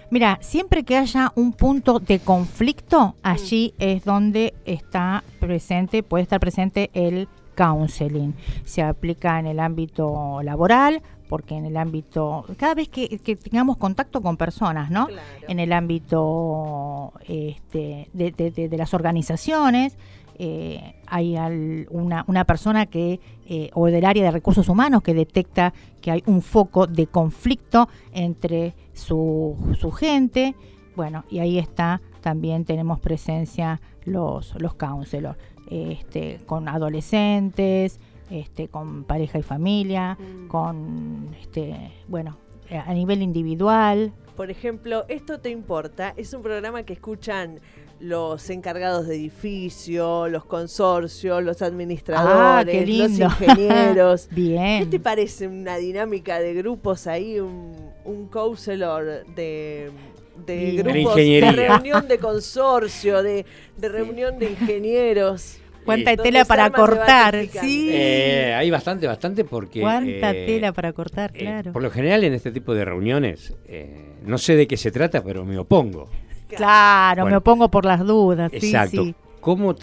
Mira, 0.09 0.39
siempre 0.41 0.83
que 0.83 0.97
haya 0.97 1.31
un 1.35 1.53
punto 1.53 1.99
de 1.99 2.17
conflicto, 2.17 3.15
allí 3.21 3.75
es 3.77 4.03
donde 4.03 4.55
está 4.65 5.23
presente, 5.39 6.01
puede 6.01 6.23
estar 6.23 6.39
presente 6.39 6.89
el 6.93 7.27
counseling. 7.55 8.33
Se 8.65 8.81
aplica 8.81 9.39
en 9.39 9.45
el 9.45 9.59
ámbito 9.59 10.39
laboral, 10.41 11.03
porque 11.29 11.55
en 11.55 11.65
el 11.65 11.77
ámbito, 11.77 12.43
cada 12.57 12.73
vez 12.73 12.89
que, 12.89 13.07
que 13.19 13.35
tengamos 13.37 13.77
contacto 13.77 14.21
con 14.21 14.35
personas, 14.35 14.89
¿no? 14.91 15.05
Claro. 15.07 15.21
En 15.47 15.59
el 15.59 15.71
ámbito 15.71 17.13
este, 17.27 18.09
de, 18.13 18.31
de- 18.31 18.51
de- 18.51 18.67
de 18.69 18.77
las 18.77 18.93
organizaciones, 18.93 19.97
eh, 20.39 20.95
hay 21.07 21.35
al- 21.35 21.87
una, 21.91 22.23
una 22.27 22.45
persona 22.45 22.85
que, 22.87 23.19
eh, 23.47 23.69
o 23.73 23.85
del 23.87 24.05
área 24.05 24.23
de 24.23 24.31
recursos 24.31 24.67
humanos, 24.69 25.03
que 25.03 25.13
detecta 25.13 25.73
que 26.01 26.11
hay 26.11 26.23
un 26.25 26.41
foco 26.41 26.87
de 26.87 27.07
conflicto 27.07 27.87
entre 28.13 28.73
su, 28.93 29.55
su 29.79 29.91
gente. 29.91 30.55
Bueno, 30.95 31.25
y 31.29 31.39
ahí 31.39 31.59
está, 31.59 32.01
también 32.21 32.65
tenemos 32.65 32.99
presencia 32.99 33.79
los, 34.05 34.55
los 34.59 34.73
counselors, 34.75 35.37
este, 35.69 36.39
con 36.47 36.67
adolescentes, 36.67 37.99
este, 38.29 38.67
con 38.67 39.03
pareja 39.03 39.39
y 39.39 39.43
familia, 39.43 40.17
Mm. 40.19 40.47
con, 40.47 41.35
este, 41.41 41.75
bueno, 42.07 42.37
eh, 42.69 42.77
a 42.77 42.93
nivel 42.93 43.21
individual. 43.21 44.13
Por 44.35 44.49
ejemplo, 44.51 45.05
Esto 45.09 45.39
te 45.39 45.49
importa 45.49 46.13
es 46.15 46.33
un 46.33 46.41
programa 46.41 46.83
que 46.83 46.93
escuchan 46.93 47.59
los 47.99 48.49
encargados 48.49 49.07
de 49.07 49.15
edificio, 49.15 50.29
los 50.29 50.45
consorcios, 50.45 51.43
los 51.43 51.61
administradores, 51.61 52.33
Ah, 52.37 52.63
qué 52.65 52.85
los 52.85 53.19
ingenieros. 53.19 54.27
¿Qué 54.33 54.35
Bien. 54.35 54.89
te 54.89 54.99
parece 55.01 55.47
una 55.49 55.75
dinámica 55.75 56.39
de 56.39 56.53
grupos 56.53 57.07
ahí, 57.07 57.41
un, 57.41 57.73
un 58.05 58.27
counselor 58.29 59.25
de, 59.35 59.91
de 60.45 60.55
Bien. 60.55 60.75
De 60.77 60.83
grupos, 60.93 61.15
de 61.17 61.51
reunión 61.53 62.07
de 62.07 62.17
consorcio, 62.19 63.21
de, 63.21 63.45
de 63.75 63.89
reunión 63.89 64.39
de 64.39 64.51
ingenieros? 64.51 65.57
Cuánta 65.95 66.23
tela 66.23 66.45
para 66.45 66.69
cortar, 66.69 67.35
sí. 67.47 67.89
Eh, 67.91 68.53
hay 68.55 68.69
bastante, 68.69 69.07
bastante 69.07 69.43
porque... 69.43 69.81
Cuánta 69.81 70.31
eh, 70.31 70.45
tela 70.45 70.71
para 70.71 70.93
cortar, 70.93 71.31
eh, 71.33 71.39
claro. 71.39 71.73
por 71.73 71.81
lo 71.81 71.91
general 71.91 72.23
en 72.23 72.33
este 72.33 72.51
tipo 72.51 72.73
de 72.73 72.85
reuniones, 72.85 73.55
eh, 73.65 74.15
no 74.23 74.37
sé 74.37 74.55
de 74.55 74.67
qué 74.67 74.77
se 74.77 74.91
trata, 74.91 75.23
pero 75.23 75.45
me 75.45 75.57
opongo. 75.57 76.09
Claro, 76.47 77.25
me 77.25 77.35
opongo 77.35 77.69
por 77.69 77.85
las 77.85 78.05
dudas, 78.05 78.51
sí, 78.51 78.67
Exacto. 78.67 79.03
sí. 79.03 79.15
¿Cómo, 79.39 79.75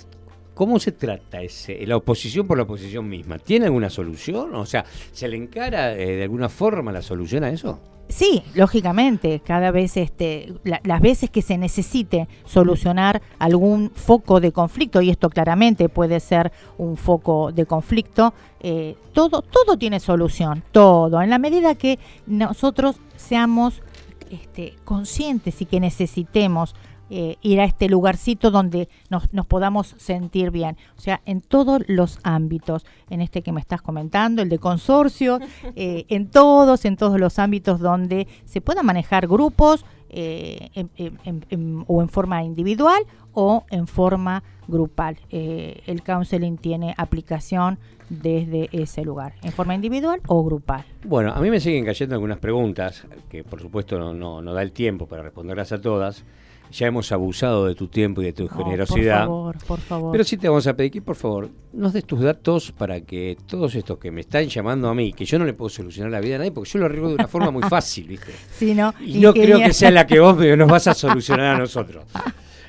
¿Cómo 0.56 0.78
se 0.78 0.92
trata 0.92 1.42
ese, 1.42 1.86
la 1.86 1.98
oposición 1.98 2.46
por 2.46 2.56
la 2.56 2.62
oposición 2.62 3.06
misma? 3.06 3.38
¿Tiene 3.38 3.66
alguna 3.66 3.90
solución? 3.90 4.54
O 4.54 4.64
sea, 4.64 4.86
¿se 5.12 5.28
le 5.28 5.36
encara 5.36 5.92
eh, 5.92 6.16
de 6.16 6.22
alguna 6.22 6.48
forma 6.48 6.92
la 6.92 7.02
solución 7.02 7.44
a 7.44 7.50
eso? 7.50 7.78
Sí, 8.08 8.44
lógicamente, 8.54 9.40
cada 9.44 9.72
vez 9.72 9.96
este, 9.96 10.54
la- 10.62 10.80
las 10.84 11.00
veces 11.00 11.28
que 11.28 11.42
se 11.42 11.58
necesite 11.58 12.28
solucionar 12.44 13.20
algún 13.40 13.90
foco 13.94 14.38
de 14.40 14.52
conflicto, 14.52 15.00
y 15.02 15.10
esto 15.10 15.28
claramente 15.28 15.88
puede 15.88 16.20
ser 16.20 16.52
un 16.78 16.96
foco 16.96 17.50
de 17.52 17.66
conflicto, 17.66 18.32
eh, 18.60 18.96
todo, 19.12 19.42
todo 19.42 19.76
tiene 19.76 19.98
solución, 19.98 20.62
todo, 20.70 21.20
en 21.20 21.30
la 21.30 21.38
medida 21.38 21.74
que 21.74 21.98
nosotros 22.28 22.96
seamos 23.16 23.82
este, 24.30 24.74
conscientes 24.84 25.60
y 25.60 25.66
que 25.66 25.80
necesitemos 25.80 26.74
eh, 27.10 27.36
ir 27.42 27.60
a 27.60 27.64
este 27.64 27.88
lugarcito 27.88 28.50
donde 28.50 28.88
nos, 29.10 29.32
nos 29.32 29.46
podamos 29.46 29.94
sentir 29.98 30.50
bien. 30.50 30.76
O 30.96 31.00
sea, 31.00 31.20
en 31.26 31.40
todos 31.40 31.82
los 31.86 32.18
ámbitos, 32.22 32.84
en 33.10 33.20
este 33.20 33.42
que 33.42 33.52
me 33.52 33.60
estás 33.60 33.82
comentando, 33.82 34.42
el 34.42 34.48
de 34.48 34.58
consorcio, 34.58 35.38
eh, 35.76 36.04
en 36.08 36.28
todos, 36.28 36.84
en 36.84 36.96
todos 36.96 37.18
los 37.20 37.38
ámbitos 37.38 37.80
donde 37.80 38.26
se 38.44 38.60
puedan 38.60 38.84
manejar 38.86 39.26
grupos 39.26 39.84
eh, 40.08 40.70
en- 40.74 40.90
en- 40.96 41.18
en- 41.24 41.44
en- 41.50 41.84
o 41.88 42.00
en 42.00 42.08
forma 42.08 42.42
individual 42.44 43.02
o 43.32 43.64
en 43.70 43.86
forma 43.86 44.42
grupal. 44.68 45.18
Eh, 45.30 45.82
el 45.86 46.02
counseling 46.02 46.56
tiene 46.58 46.94
aplicación 46.96 47.78
desde 48.08 48.68
ese 48.72 49.02
lugar, 49.04 49.34
en 49.42 49.50
forma 49.52 49.74
individual 49.74 50.20
o 50.28 50.44
grupal. 50.44 50.84
Bueno, 51.04 51.32
a 51.32 51.40
mí 51.40 51.50
me 51.50 51.58
siguen 51.58 51.84
cayendo 51.84 52.14
algunas 52.14 52.38
preguntas, 52.38 53.04
que 53.28 53.42
por 53.42 53.60
supuesto 53.60 53.98
no, 53.98 54.14
no, 54.14 54.40
no 54.42 54.54
da 54.54 54.62
el 54.62 54.70
tiempo 54.72 55.06
para 55.06 55.22
responderlas 55.22 55.72
a 55.72 55.80
todas. 55.80 56.24
Ya 56.72 56.86
hemos 56.86 57.10
abusado 57.12 57.66
de 57.66 57.74
tu 57.74 57.88
tiempo 57.88 58.22
y 58.22 58.26
de 58.26 58.32
tu 58.32 58.44
No, 58.44 58.50
generosidad. 58.56 59.26
por 59.26 59.54
favor, 59.54 59.58
por 59.66 59.80
favor. 59.80 60.12
Pero 60.12 60.24
sí 60.24 60.36
te 60.36 60.48
vamos 60.48 60.66
a 60.66 60.74
pedir 60.74 60.90
que 60.92 61.02
por 61.02 61.16
favor 61.16 61.48
nos 61.72 61.92
des 61.92 62.04
tus 62.04 62.20
datos 62.20 62.72
para 62.72 63.00
que 63.00 63.36
todos 63.46 63.74
estos 63.74 63.98
que 63.98 64.10
me 64.10 64.22
están 64.22 64.46
llamando 64.46 64.88
a 64.88 64.94
mí, 64.94 65.12
que 65.12 65.24
yo 65.24 65.38
no 65.38 65.44
le 65.44 65.52
puedo 65.52 65.68
solucionar 65.68 66.10
la 66.12 66.20
vida 66.20 66.36
a 66.36 66.38
nadie, 66.38 66.52
porque 66.52 66.70
yo 66.70 66.78
lo 66.80 66.86
arreglo 66.86 67.08
de 67.08 67.14
una 67.14 67.28
forma 67.28 67.50
muy 67.50 67.62
fácil, 67.64 68.08
¿viste? 68.08 68.32
Sí, 68.56 68.74
¿no? 68.74 68.94
Y 69.00 69.18
no 69.20 69.32
creo 69.32 69.58
que 69.58 69.72
sea 69.72 69.90
la 69.90 70.06
que 70.06 70.18
vos 70.20 70.36
nos 70.36 70.68
vas 70.68 70.86
a 70.88 70.94
solucionar 70.94 71.54
a 71.56 71.58
nosotros. 71.58 72.04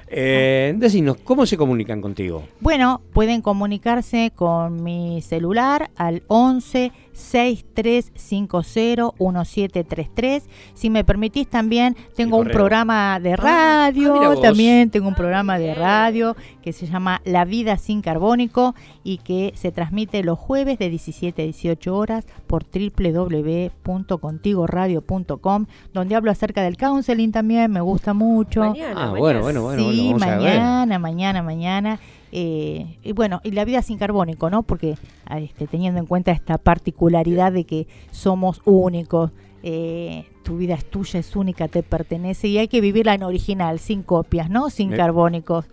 Eh, 0.10 0.74
decinos, 0.78 1.18
¿cómo 1.24 1.46
se 1.46 1.58
comunican 1.58 2.00
contigo? 2.02 2.44
Bueno, 2.62 3.02
pueden 3.12 3.42
comunicarse 3.42 4.32
con 4.34 4.82
mi 4.82 5.22
celular 5.22 5.90
al 5.98 6.24
11 6.28 6.94
6350 7.18 9.14
1733. 9.20 10.44
Si 10.74 10.90
me 10.90 11.04
permitís 11.04 11.48
también, 11.48 11.96
tengo 12.16 12.38
un 12.38 12.48
programa 12.48 13.20
de 13.20 13.34
ah, 13.34 13.38
radio, 13.38 14.40
también 14.40 14.90
tengo 14.90 15.08
un 15.08 15.16
programa 15.16 15.60
de 15.60 15.74
radio 15.74 16.36
que 16.62 16.74
se 16.74 16.88
llama 16.88 17.22
La 17.26 17.46
vida 17.46 17.78
sin 17.78 18.02
carbónico 18.02 18.76
y 19.04 19.18
que 19.20 19.54
se 19.56 19.72
transmite 19.72 20.24
los 20.24 20.38
jueves 20.40 20.78
de 20.80 20.90
17 20.90 21.42
a 21.42 21.46
18 21.46 21.96
horas 21.96 22.26
por 22.48 22.64
www.contigoradio.com, 22.66 25.66
donde 25.94 26.16
hablo 26.16 26.32
acerca 26.32 26.62
del 26.64 26.78
counseling 26.78 27.32
también, 27.32 27.72
me 27.72 27.82
gusta 27.82 28.14
mucho. 28.14 28.60
Mañana, 28.62 28.92
Ah, 28.92 28.96
mañana. 29.08 29.20
bueno, 29.20 29.42
bueno, 29.42 29.62
bueno, 29.64 29.92
sí, 29.92 30.12
bueno, 30.12 30.20
vamos 30.20 30.24
a 30.24 30.38
ver. 30.38 30.60
mañana, 30.60 31.00
mañana, 31.00 31.44
mañana. 31.44 32.00
Eh, 32.32 32.98
y 33.04 33.12
bueno, 33.14 33.40
y 33.44 33.52
la 33.52 33.64
vida 33.66 33.82
sin 33.82 33.98
carbónico, 33.98 34.50
¿no? 34.50 34.64
Porque 34.64 34.96
ah, 35.26 35.40
este, 35.40 35.68
teniendo 35.68 36.00
en 36.00 36.06
cuenta 36.06 36.32
esta 36.32 36.58
particularidad 36.58 37.52
de 37.52 37.64
que 37.66 37.88
somos 38.12 38.62
únicos, 38.66 39.32
eh, 39.64 40.26
tu 40.44 40.58
vida 40.58 40.76
es 40.76 40.86
tuya, 40.90 41.20
es 41.20 41.36
única, 41.36 41.68
te 41.68 41.84
pertenece 41.84 42.48
y 42.48 42.58
hay 42.58 42.68
que 42.68 42.82
vivirla 42.82 43.14
en 43.16 43.24
original, 43.24 43.80
sin 43.80 44.04
copias, 44.04 44.50
¿no? 44.50 44.70
Sin 44.70 44.92
carbónicos. 44.92 45.66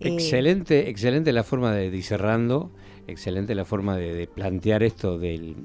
Eh, 0.00 0.08
Excelente, 0.14 0.88
excelente 0.90 1.32
la 1.32 1.44
forma 1.44 1.72
de 1.72 1.86
ir 1.86 2.02
cerrando, 2.02 2.70
excelente 3.06 3.54
la 3.54 3.64
forma 3.64 3.96
de, 3.96 4.12
de 4.14 4.26
plantear 4.26 4.82
esto 4.82 5.18
del 5.18 5.56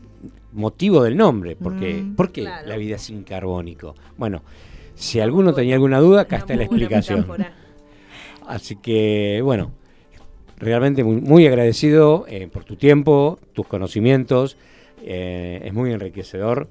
motivo 0.53 1.03
del 1.03 1.17
nombre, 1.17 1.55
porque 1.55 1.95
Mm. 2.03 2.15
¿por 2.15 2.31
qué 2.31 2.41
Claro. 2.43 2.67
la 2.67 2.77
vida 2.77 2.97
sin 2.99 3.23
carbónico? 3.23 3.95
Bueno, 4.17 4.43
si 4.95 5.19
alguno 5.19 5.53
tenía 5.53 5.75
alguna 5.75 5.99
duda, 5.99 6.21
acá 6.21 6.37
está 6.37 6.55
la 6.55 6.63
explicación. 6.63 7.25
Así 8.47 8.75
que, 8.77 9.41
bueno, 9.43 9.71
realmente 10.57 11.03
muy, 11.03 11.21
muy 11.21 11.47
agradecido 11.47 12.25
eh, 12.27 12.47
por 12.51 12.63
tu 12.63 12.75
tiempo, 12.75 13.39
tus 13.53 13.67
conocimientos, 13.67 14.57
eh, 15.03 15.61
es 15.63 15.73
muy 15.73 15.91
enriquecedor. 15.93 16.67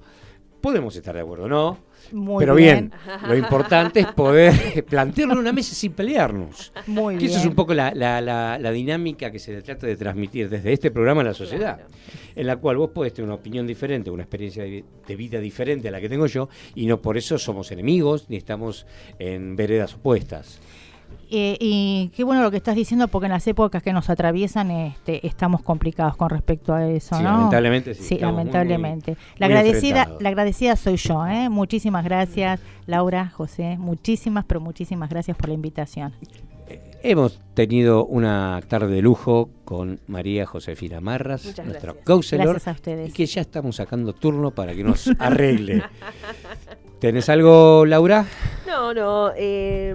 Podemos 0.61 0.97
estar 0.97 1.15
de 1.15 1.21
acuerdo, 1.21 1.49
¿no? 1.49 1.79
muy 2.13 2.39
Pero 2.41 2.55
bien, 2.55 2.93
lo 3.27 3.37
importante 3.37 3.99
es 3.99 4.07
poder 4.07 4.85
plantearlo 4.89 5.35
en 5.35 5.41
una 5.41 5.53
mesa 5.53 5.75
sin 5.75 5.93
pelearnos. 5.93 6.73
Muy 6.87 7.15
Que 7.15 7.19
bien. 7.23 7.31
eso 7.33 7.41
es 7.41 7.47
un 7.47 7.55
poco 7.57 7.75
la, 7.75 7.93
la- 7.95 8.21
la- 8.21 8.59
la 8.61 8.71
dinámica 8.71 9.33
que 9.33 9.41
se 9.41 9.61
trata 9.61 9.89
de 9.89 9.97
transmitir 9.97 10.49
desde 10.49 10.73
este 10.73 10.93
programa 10.93 11.23
a 11.23 11.25
la 11.25 11.35
sociedad, 11.35 11.77
Claro. 11.79 11.91
en 12.37 12.47
la 12.47 12.57
cual 12.59 12.77
vos 12.77 12.91
podés 12.91 13.13
tener 13.13 13.27
una 13.27 13.35
opinión 13.35 13.67
diferente, 13.67 14.09
una 14.11 14.23
experiencia 14.23 14.63
de, 14.63 14.85
de 15.07 15.17
vida 15.17 15.41
diferente 15.41 15.89
a 15.89 15.91
la 15.91 16.01
que 16.01 16.09
tengo 16.09 16.27
yo, 16.27 16.49
y 16.77 16.87
no 16.87 17.03
por 17.03 17.17
eso 17.17 17.39
somos 17.39 17.73
enemigos 17.73 18.27
ni 18.29 18.37
estamos 18.37 18.87
en 19.19 19.57
veredas 19.57 19.95
opuestas. 19.95 20.61
Eh, 21.31 21.57
y 21.61 22.11
qué 22.15 22.25
bueno 22.25 22.43
lo 22.43 22.51
que 22.51 22.57
estás 22.57 22.77
diciendo, 22.77 23.09
porque 23.09 23.27
en 23.27 23.33
las 23.33 23.47
épocas 23.47 23.83
que 23.83 23.93
nos 23.93 24.09
atraviesan 24.11 24.71
este, 24.71 25.27
estamos 25.27 25.63
complicados 25.63 26.17
con 26.17 26.31
respecto 26.31 26.73
a 26.75 26.87
eso, 26.89 27.17
Sí, 27.17 27.23
¿no? 27.23 27.31
lamentablemente 27.33 27.95
sí, 27.95 28.03
Sí, 28.03 28.15
estamos 28.15 28.35
muy, 28.35 28.45
lamentablemente. 28.45 29.17
la, 29.39 29.47
muy 29.49 29.57
agradecida, 29.57 30.09
la 30.21 30.29
agradecida 30.29 30.77
soy 30.77 30.97
yo, 30.97 31.27
¿eh? 31.27 31.49
Muchísimas 31.49 32.05
gracias, 32.05 32.61
Laura, 32.87 33.29
José, 33.31 33.77
muchísimas, 33.79 34.45
pero 34.45 34.61
muchísimas 34.61 35.11
gracias 35.11 35.37
por 35.37 35.49
la 35.49 35.55
invitación. 35.55 36.13
Hemos 37.03 37.39
tenido 37.55 38.05
una 38.07 38.61
tarde 38.67 38.89
de 38.97 39.03
lujo 39.03 39.51
con 39.65 40.01
María 40.09 40.45
Josefina 40.47 41.01
Marras, 41.01 41.45
Muchas 41.45 41.65
nuestra 41.65 41.93
gracias. 41.93 42.05
counselor, 42.05 42.47
Gracias 42.49 42.67
a 42.67 42.71
y 42.71 42.75
ustedes. 42.75 43.15
que 43.15 43.27
ya 43.27 43.41
estamos 43.43 43.77
sacando 43.77 44.13
turno 44.13 44.51
para 44.51 44.75
que 44.75 44.83
nos 44.83 45.09
arregle. 45.21 45.83
¿Tenés 46.99 47.29
algo, 47.29 47.85
Laura? 47.85 48.25
No, 48.67 48.95
no. 48.95 49.31
eh, 49.37 49.95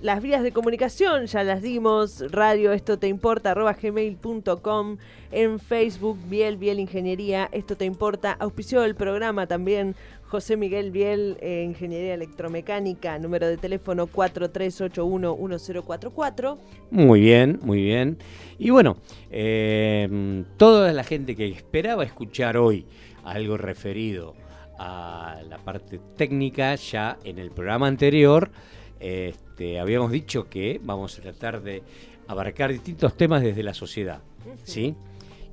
las 0.00 0.22
vías 0.22 0.42
de 0.42 0.52
comunicación 0.52 1.26
ya 1.26 1.44
las 1.44 1.60
dimos. 1.60 2.24
Radio 2.32 2.72
Esto 2.72 2.98
Te 2.98 3.08
Importa, 3.08 3.50
arroba 3.50 3.74
gmail.com. 3.74 4.96
En 5.32 5.58
Facebook, 5.58 6.18
Biel, 6.28 6.56
Biel 6.56 6.80
Ingeniería, 6.80 7.50
Esto 7.52 7.76
Te 7.76 7.84
Importa. 7.84 8.32
Auspició 8.32 8.84
el 8.84 8.94
programa 8.94 9.46
también 9.46 9.94
José 10.28 10.56
Miguel 10.56 10.92
Biel, 10.92 11.36
eh, 11.42 11.62
Ingeniería 11.66 12.14
Electromecánica, 12.14 13.18
número 13.18 13.46
de 13.46 13.58
teléfono 13.58 14.06
43811044. 14.06 16.56
Muy 16.90 17.20
bien, 17.20 17.58
muy 17.62 17.82
bien. 17.82 18.16
Y 18.58 18.70
bueno, 18.70 18.96
eh, 19.30 20.42
toda 20.56 20.94
la 20.94 21.04
gente 21.04 21.36
que 21.36 21.48
esperaba 21.48 22.02
escuchar 22.04 22.56
hoy 22.56 22.86
algo 23.24 23.58
referido 23.58 24.34
a 24.82 25.42
la 25.46 25.58
parte 25.58 26.00
técnica, 26.16 26.74
ya 26.74 27.18
en 27.22 27.38
el 27.38 27.50
programa 27.50 27.86
anterior. 27.86 28.50
Este, 28.98 29.78
habíamos 29.78 30.10
dicho 30.10 30.48
que 30.48 30.80
vamos 30.82 31.18
a 31.18 31.22
tratar 31.22 31.62
de 31.62 31.82
abarcar 32.26 32.72
distintos 32.72 33.14
temas 33.14 33.42
desde 33.42 33.62
la 33.62 33.74
sociedad, 33.74 34.22
¿sí? 34.64 34.94